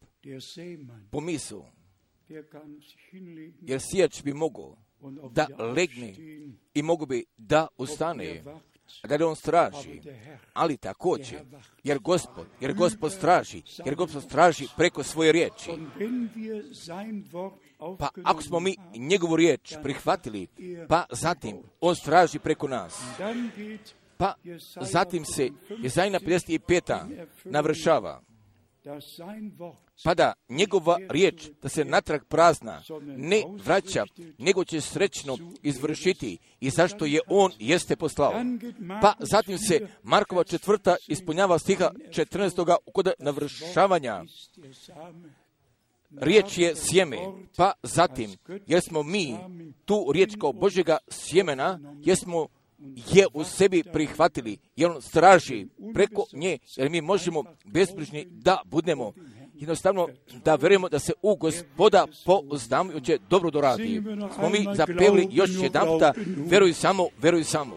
[3.11, 4.75] hinlegen jer sijač bi mogao
[5.31, 6.13] da legne
[6.73, 8.43] i mogu bi da ustane,
[9.07, 10.01] da li on straži,
[10.53, 11.39] ali također,
[11.83, 15.71] jer gospod, jer gospod straži, jer gospod straži preko svoje riječi.
[17.99, 20.47] Pa ako smo mi njegovu riječ prihvatili,
[20.89, 23.01] pa zatim on straži preko nas.
[24.19, 24.35] Pa
[24.81, 25.49] zatim se
[25.81, 27.27] Jezajna 55.
[27.45, 28.21] navršava,
[30.03, 34.05] pa da njegova riječ, da se natrag prazna, ne vraća,
[34.37, 38.33] nego će srećno izvršiti i zašto je on jeste poslao.
[39.01, 42.75] Pa zatim se Markova četvrta ispunjava stiha 14.
[42.93, 44.23] kod navršavanja.
[46.11, 47.17] Riječ je sjeme,
[47.57, 48.31] pa zatim,
[48.67, 49.37] jer smo mi
[49.85, 52.47] tu riječ kao Božjega sjemena, jer smo
[53.13, 59.13] je u sebi prihvatili, jer on straži preko nje, jer mi možemo bezbrižni da budemo
[59.53, 60.07] jednostavno
[60.45, 62.07] da verujemo da se u gospoda
[63.03, 64.01] će dobro doradi.
[64.35, 66.13] Smo mi zapevli još jedan puta,
[66.49, 67.75] veruj samo, veruj samo.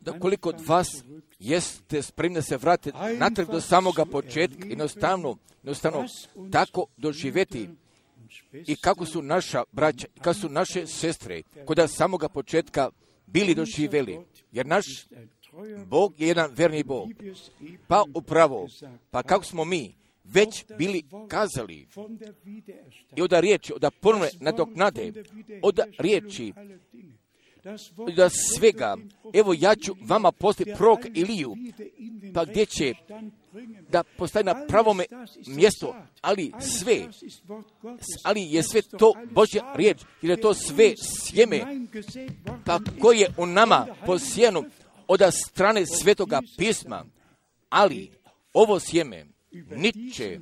[0.00, 1.04] Da koliko od vas
[1.38, 6.08] jeste spremni da se vrate natrag do samoga početka, jednostavno, jednostavno
[6.52, 7.68] tako doživjeti
[8.52, 12.90] i kako su naša braća, kako su naše sestre kod samoga početka
[13.26, 14.18] bili doživjeli.
[14.52, 14.86] Jer naš
[15.86, 17.08] Bog je jedan verni Bog.
[17.88, 18.68] Pa upravo,
[19.10, 19.94] pa kako smo mi
[20.24, 21.86] već bili kazali i
[22.44, 25.12] Wiedererstandung, od riječi, od ponove nadoknade,
[25.62, 26.52] od riječi,
[28.16, 28.96] da svega,
[29.34, 31.54] evo ja ću vama poslati der prorok Iliju,
[32.34, 32.94] pa gdje će
[33.88, 35.04] da postavi na pravome
[35.46, 35.98] gesagt.
[36.20, 37.08] ali sve,
[38.24, 41.60] ali je sve to Božja riječ, jer je to sve sjeme,
[42.64, 44.64] pa koje je u nama posijeno
[45.08, 47.04] od strane svetoga pisma,
[47.68, 48.10] ali
[48.52, 49.26] ovo sjeme
[49.76, 50.38] niče,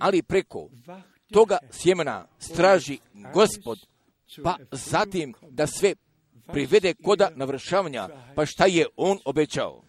[0.00, 0.68] ali preko
[1.32, 2.98] toga sjemena straži
[3.34, 3.78] gospod,
[4.42, 5.94] pa zatim da sve
[6.52, 9.82] privede koda navršavanja, pa šta je on obećao.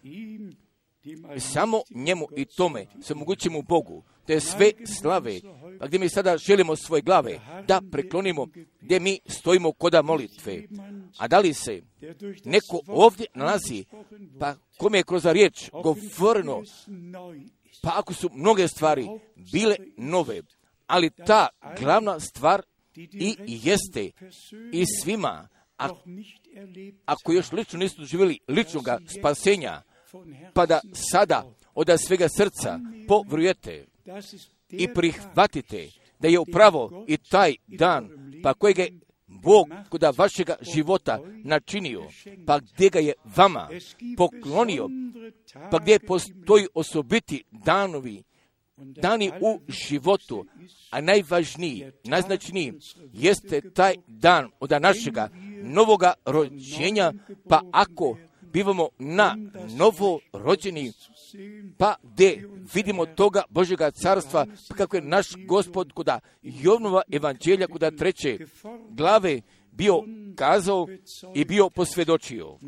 [1.38, 4.70] Samo njemu i tome se mogućimo Bogu, te sve
[5.00, 5.40] slave,
[5.78, 8.46] pa gdje mi sada želimo svoje glave, da preklonimo,
[8.80, 10.62] gdje mi stojimo koda molitve.
[11.18, 11.82] A da li se
[12.44, 13.84] neko ovdje nalazi,
[14.40, 16.18] pa kome je kroz riječ ist.
[17.82, 19.06] pa ako su mnoge stvari
[19.52, 20.42] bile nove,
[20.86, 21.48] ali ta
[21.80, 22.62] glavna stvar
[23.12, 24.10] i jeste
[24.72, 25.88] i svima, a
[27.04, 29.82] ako još lično nisu doživjeli ličnoga spasenja,
[30.54, 31.44] pa da sada
[31.74, 33.86] od svega srca povrujete
[34.70, 35.88] i prihvatite
[36.18, 38.08] da je upravo i taj dan
[38.42, 42.02] pa kojeg je Bog kuda vašega života načinio,
[42.46, 43.68] pa gdje ga je vama
[44.16, 44.88] poklonio,
[45.70, 48.22] pa gdje postoji osobiti danovi,
[48.76, 50.46] dani u životu,
[50.90, 52.72] a najvažniji, najznačniji
[53.12, 55.28] jeste taj dan od našega
[55.62, 57.12] novoga rođenja,
[57.48, 58.16] pa ako
[58.52, 59.36] bivamo na
[59.78, 60.92] novo rođeni,
[61.78, 67.90] pa gdje vidimo toga Božega carstva, pa kako je naš gospod kuda Jovnova evanđelja kuda
[67.90, 68.38] treće
[68.90, 69.40] glave
[69.72, 70.02] bio
[70.36, 70.86] kazao
[71.34, 72.58] i bio posvjedočio.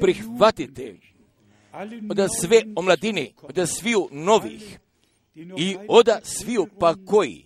[0.00, 0.96] Prihvatite
[1.72, 4.78] Jugendlichen, alle od sve omladine, zugekommenen, od sviju novih
[5.34, 7.44] i oda sviju pa koji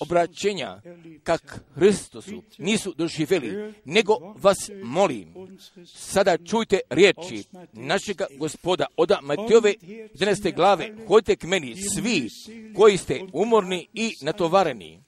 [0.00, 0.80] obraćenja
[1.22, 5.34] kak Hristosu nisu doživjeli, nego vas molim,
[5.86, 10.54] sada čujte riječi našega gospoda oda Matejove 11.
[10.54, 12.28] glave, hodite k meni svi
[12.76, 15.02] koji ste umorni i natovareni.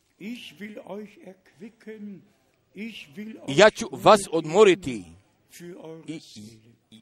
[3.48, 5.04] Ja ću vas odmoriti
[6.06, 6.20] i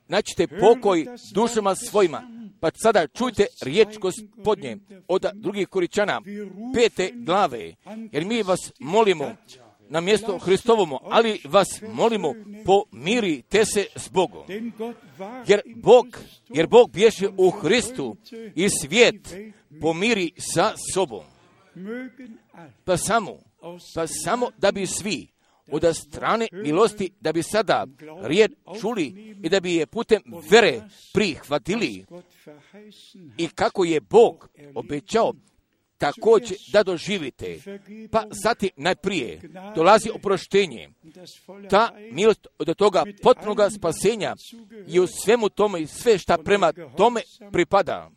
[0.08, 2.22] naćite pokoj dušama svojima.
[2.60, 6.20] Pa sada čujte riječ gospodnje od drugih koričana,
[6.74, 7.74] pete glave,
[8.12, 9.36] jer mi vas molimo
[9.88, 12.34] na mjesto Hristovomo, ali vas molimo
[12.64, 14.44] pomirite se s Bogom.
[15.46, 16.18] Jer Bog,
[16.48, 18.16] jer Bog bješe u Hristu
[18.54, 19.34] i svijet
[19.80, 21.24] pomiri sa sobom.
[22.84, 23.38] Pa samo,
[23.94, 25.28] pa samo da bi svi
[25.72, 27.86] od strane milosti da bi sada
[28.22, 30.80] riječ čuli i da bi je putem vere
[31.12, 32.04] prihvatili
[33.38, 35.32] i kako je Bog obećao
[35.98, 37.58] također da doživite.
[38.10, 39.40] Pa zatim najprije
[39.74, 40.88] dolazi oproštenje.
[41.70, 44.34] Ta milost od toga potpunog spasenja
[44.88, 47.20] i u svemu tome i sve šta prema tome
[47.52, 48.10] pripada.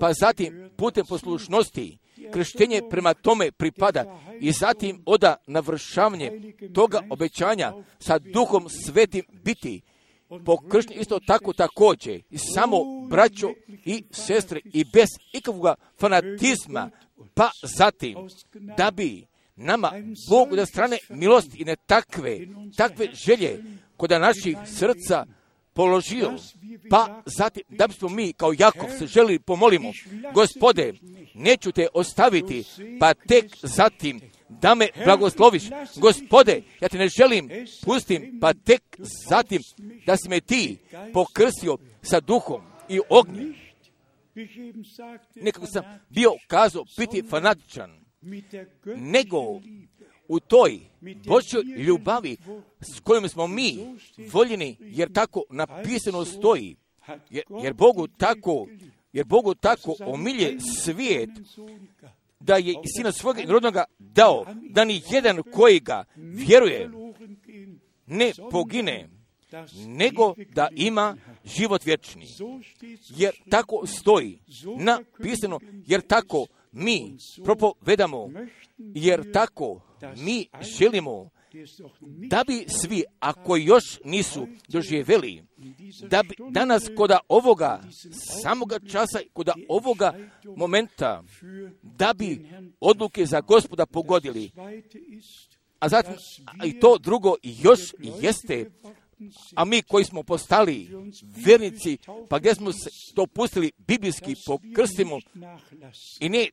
[0.00, 1.98] Pa zatim putem poslušnosti
[2.32, 9.80] krštenje prema tome pripada i zatim oda navršavanje toga obećanja sa duhom svetim biti
[10.44, 12.22] pokršnje isto tako također.
[12.30, 12.76] I samo
[13.08, 13.50] braćo
[13.84, 16.90] i sestre i bez ikakvog fanatizma.
[17.34, 18.16] Pa zatim
[18.76, 19.26] da bi
[19.56, 19.92] nama
[20.30, 22.38] Bog da strane milosti i ne takve,
[22.76, 23.64] takve želje
[23.96, 25.26] kod naših srca
[25.72, 26.32] položio,
[26.90, 29.92] pa zatim da bismo mi kao Jakov se želi pomolimo,
[30.34, 30.92] gospode,
[31.34, 32.64] neću te ostaviti,
[33.00, 34.20] pa tek zatim
[34.50, 35.62] da me blagosloviš.
[35.96, 37.50] Gospode, ja te ne želim
[37.84, 38.82] pustim, pa tek
[39.28, 39.62] zatim
[40.06, 40.78] da si me ti
[41.12, 43.54] pokrsio sa duhom i ognjem.
[45.34, 48.00] Nekako sam bio kazao biti fanatičan,
[48.96, 49.60] nego
[50.28, 50.80] u toj
[51.26, 52.36] Božoj ljubavi
[52.80, 53.78] s kojom smo mi
[54.32, 56.76] voljeni, jer tako napisano stoji,
[57.62, 58.66] jer Bogu tako
[59.12, 61.30] jer Bogu tako omilje svijet
[62.40, 66.90] da je sina svoga rodnoga dao, da ni jedan koji ga vjeruje
[68.06, 69.08] ne pogine,
[69.86, 72.26] nego da ima život vječni.
[73.08, 74.38] Jer tako stoji
[74.78, 78.30] napisano, jer tako mi propovedamo,
[78.78, 79.80] jer tako
[80.16, 80.46] mi
[80.78, 81.30] želimo
[82.28, 85.42] da bi svi, ako još nisu doživjeli,
[86.08, 87.80] da bi danas koda ovoga
[88.42, 90.14] samoga časa, koda ovoga
[90.56, 91.22] momenta,
[91.82, 92.46] da bi
[92.80, 94.50] odluke za gospoda pogodili.
[95.78, 96.14] A zatim,
[96.64, 97.80] i to drugo još
[98.20, 98.70] jeste,
[99.54, 100.88] a mi koji smo postali
[101.46, 101.98] vernici,
[102.28, 105.18] pa gdje smo se to pustili biblijski, pokrstimo
[106.20, 106.48] i ne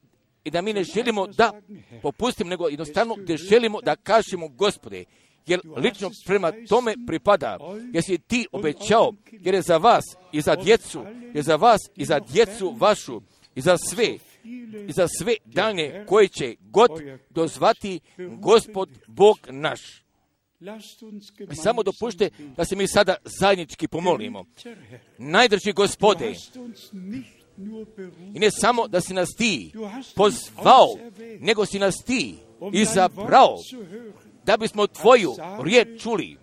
[0.47, 1.61] i da mi ne želimo da
[2.01, 5.03] popustimo, nego jednostavno da želimo da kažemo gospode,
[5.47, 7.57] jer lično prema tome pripada,
[7.93, 12.05] jer si ti obećao, jer je za vas i za djecu, jer za vas i
[12.05, 13.21] za djecu vašu,
[13.55, 14.17] i za sve,
[14.87, 16.91] i za sve dane koje će god
[17.29, 17.99] dozvati
[18.39, 19.81] gospod Bog naš.
[21.63, 24.45] Samo dopušte da se mi sada zajednički pomolimo.
[25.17, 26.33] Najdrži gospode,
[28.33, 29.71] i ne samo da si nas ti
[30.15, 30.97] pozvao,
[31.39, 32.35] nego si nas ti
[32.73, 33.57] izabrao
[34.43, 36.37] da bismo tvoju riječ čuli,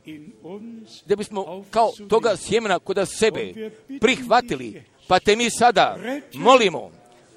[1.06, 3.70] da bismo kao toga sjemena kod sebe
[4.00, 5.98] prihvatili, pa te mi sada
[6.34, 6.90] molimo,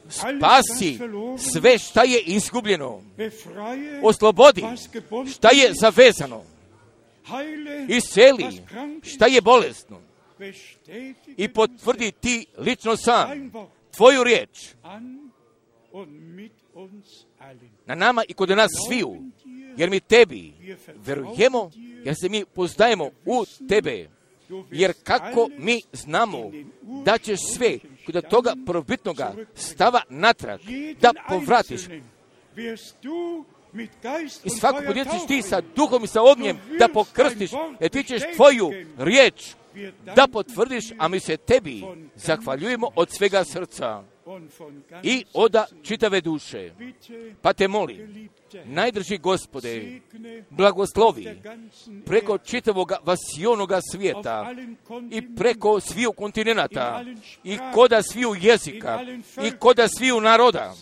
[0.10, 1.00] spasi
[1.38, 3.02] sve šta je izgubljeno,
[4.04, 4.64] oslobodi
[5.36, 6.44] šta je zavezano,
[7.88, 8.46] isceli
[9.04, 10.00] šta je bolesno,
[11.38, 13.52] i potvrdi ti lično sam
[13.98, 14.74] tvoju riječ.
[17.86, 19.16] Na nama i kod nas sviju,
[19.78, 20.54] jer mi tebi
[20.96, 21.72] verujemo,
[22.04, 24.10] jer se mi pozdajemo u tebe,
[24.72, 26.52] jer kako mi znamo
[27.06, 30.60] da ćeš sve kod toga prvobitnoga stava natrag,
[31.02, 31.82] da povratiš?
[34.44, 38.72] I svako podjetiš ti sa duhom i sa ognjem da pokrstiš, jer ti ćeš tvoju
[38.98, 39.56] riječ
[40.16, 41.84] da potvrdiš, a mi se tebi
[42.16, 44.04] zahvaljujemo od svega srca
[45.04, 46.72] i oda čitave duše.
[47.42, 48.30] Pa te molim,
[48.66, 50.00] najdrži gospode,
[50.50, 51.42] blagoslovi
[52.06, 54.56] preko čitavog vasionoga svijeta
[55.12, 57.04] i preko sviju kontinenta
[57.44, 59.00] i koda sviju jezika
[59.48, 60.74] i koda sviju naroda.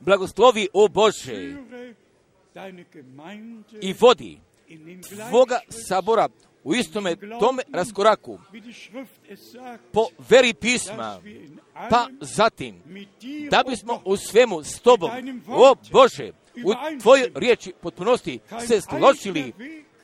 [0.00, 1.56] Blagoslovi, o Bože,
[3.80, 4.40] i vodi
[5.28, 6.28] tvoga sabora
[6.64, 8.38] u istome tome raskoraku
[9.92, 11.20] po veri pisma
[11.90, 12.82] pa zatim,
[13.50, 15.10] da bismo u svemu s tobom,
[15.48, 16.32] o Bože,
[16.64, 16.72] u
[17.02, 19.52] tvojoj riječi potpunosti se složili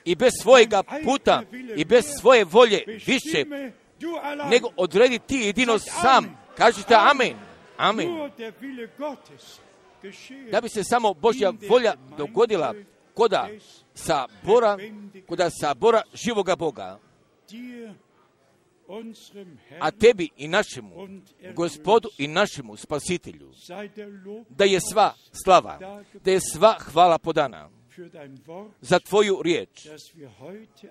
[0.05, 1.43] i bez svojega puta
[1.77, 3.45] i bez svoje volje više
[4.51, 6.37] nego odredi ti jedino sam.
[6.57, 7.37] Kažite amen.
[7.77, 8.09] Amen.
[10.51, 12.75] Da bi se samo Božja volja dogodila
[13.17, 13.49] koda
[13.95, 14.77] sabora,
[15.29, 16.99] koda sabora živoga Boga.
[19.81, 21.09] A tebi i našemu,
[21.55, 23.53] gospodu i našemu spasitelju,
[24.49, 25.15] da je sva
[25.45, 25.79] slava,
[26.25, 27.71] da je sva hvala podana
[28.81, 29.89] za tvoju riječ,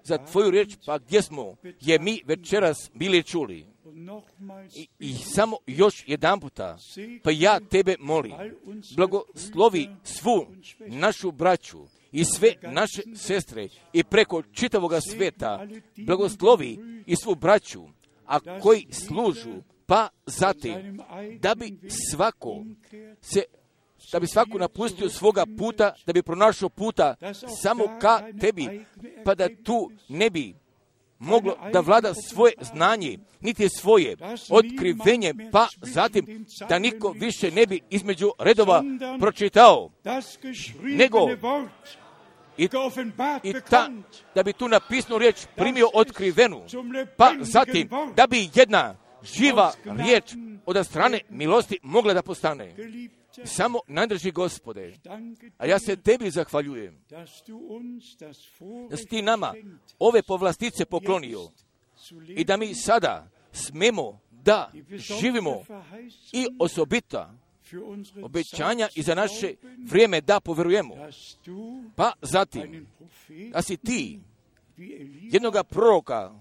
[0.03, 3.65] za tvoju riječ, pa gdje smo je mi večeras bili čuli.
[4.75, 6.77] I, I, samo još jedan puta,
[7.23, 8.33] pa ja tebe molim,
[8.95, 10.47] blagoslovi svu
[10.87, 15.67] našu braću i sve naše sestre i preko čitavoga sveta,
[15.97, 17.83] blagoslovi i svu braću,
[18.25, 19.53] a koji služu,
[19.85, 21.01] pa zatim,
[21.39, 22.63] da bi svako
[23.21, 23.43] se
[24.11, 27.15] da bi svaku napustio svoga puta, da bi pronašao puta
[27.61, 28.85] samo ka tebi,
[29.25, 30.55] pa da tu ne bi
[31.19, 34.15] moglo da vlada svoje znanje, niti svoje
[34.49, 38.83] otkrivenje, pa zatim da niko više ne bi između redova
[39.19, 39.89] pročitao,
[40.81, 41.19] nego
[42.57, 42.69] i,
[43.43, 43.89] i ta,
[44.35, 46.61] da bi tu napisnu riječ primio otkrivenu,
[47.17, 50.23] pa zatim da bi jedna živa riječ
[50.65, 52.75] od strane milosti mogla da postane.
[53.43, 54.93] Samo nadrži gospode.
[55.57, 56.97] A ja se tebi zahvaljujem.
[58.89, 59.53] Da si ti nama
[59.99, 61.49] ove povlastice poklonio?
[62.27, 64.71] i da mi sada smemo da
[65.21, 65.63] živimo
[66.31, 67.33] i osobita
[68.23, 69.53] obećanja i za naše
[69.89, 70.95] vrijeme da poverujemo.
[71.95, 72.87] Pa zatim,
[73.51, 74.19] da si ti
[75.21, 76.33] jednoga proroka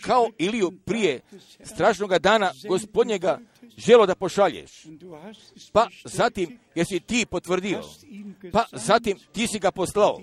[0.00, 1.20] kao Iliju prije
[1.64, 3.40] strašnoga dana gospodnjega
[3.76, 4.86] želo da pošalješ.
[5.72, 7.82] Pa zatim jesi ti potvrdio.
[8.52, 10.20] Pa zatim ti si ga poslao.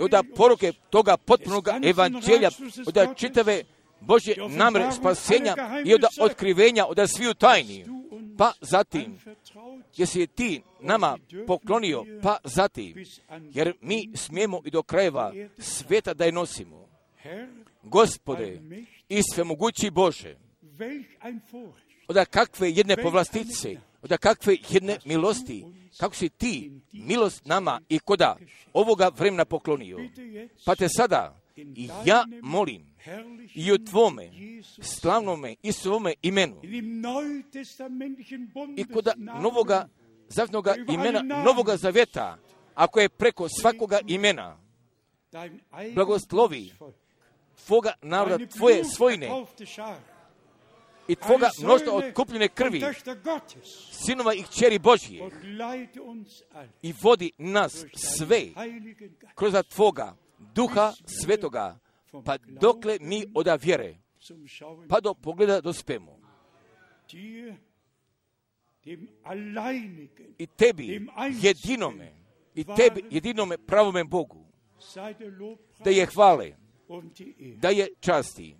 [0.00, 2.50] Od poruke toga potpunog evanđelja,
[2.86, 3.64] od čitave
[4.00, 5.54] Božje namre spasenja
[5.84, 7.84] i od otkrivenja od sviju tajni.
[8.38, 9.18] Pa zatim,
[9.96, 13.04] jesi ti nama poklonio, pa zatim,
[13.50, 16.88] jer mi smijemo i do krajeva sveta da je nosimo.
[17.82, 18.60] Gospode,
[19.08, 20.36] i svemogući Bože,
[22.08, 25.64] od kakve jedne povlastice, od kakve jedne milosti,
[25.98, 28.36] kako si ti milost nama i koda
[28.72, 29.98] ovoga vremena poklonio.
[30.64, 32.86] Pa te sada i ja molim
[33.54, 34.30] i u tvome
[34.82, 36.60] slavnome i svome imenu.
[38.76, 39.88] I kod novoga
[40.28, 42.38] zavnoga imena, novoga zaveta,
[42.74, 44.58] ako je preko svakoga imena,
[45.94, 46.72] blagoslovi
[47.66, 49.28] tvoga naroda, tvoje svojine
[51.08, 52.82] i tvoga mnoštva otkupljene krvi,
[53.92, 55.30] sinova i kćeri Božije
[56.82, 58.46] i vodi nas sve
[59.34, 61.78] kroz tvoga duha svetoga,
[62.24, 63.96] pa dokle mi oda vjere,
[64.88, 66.18] pa do pogleda dospemo.
[70.38, 71.06] I tebi
[71.42, 72.12] jedinome,
[72.54, 74.44] i tebi jedinome pravome Bogu,
[75.84, 76.52] da je hvale,
[77.56, 78.56] da je časti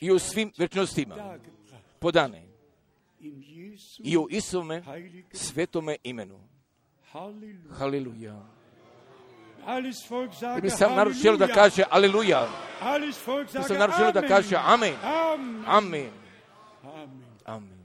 [0.00, 1.38] i u svim večnostima
[1.98, 2.42] podane
[3.98, 4.82] i u Isome
[5.32, 6.40] svetome imenu.
[7.70, 8.55] Haleluja.
[10.62, 12.48] Bi sam narod želio da kaže aleluja.
[13.52, 14.94] Bi sam narod želio da kaže amen.
[15.66, 16.10] Amen.
[17.46, 17.75] Amen.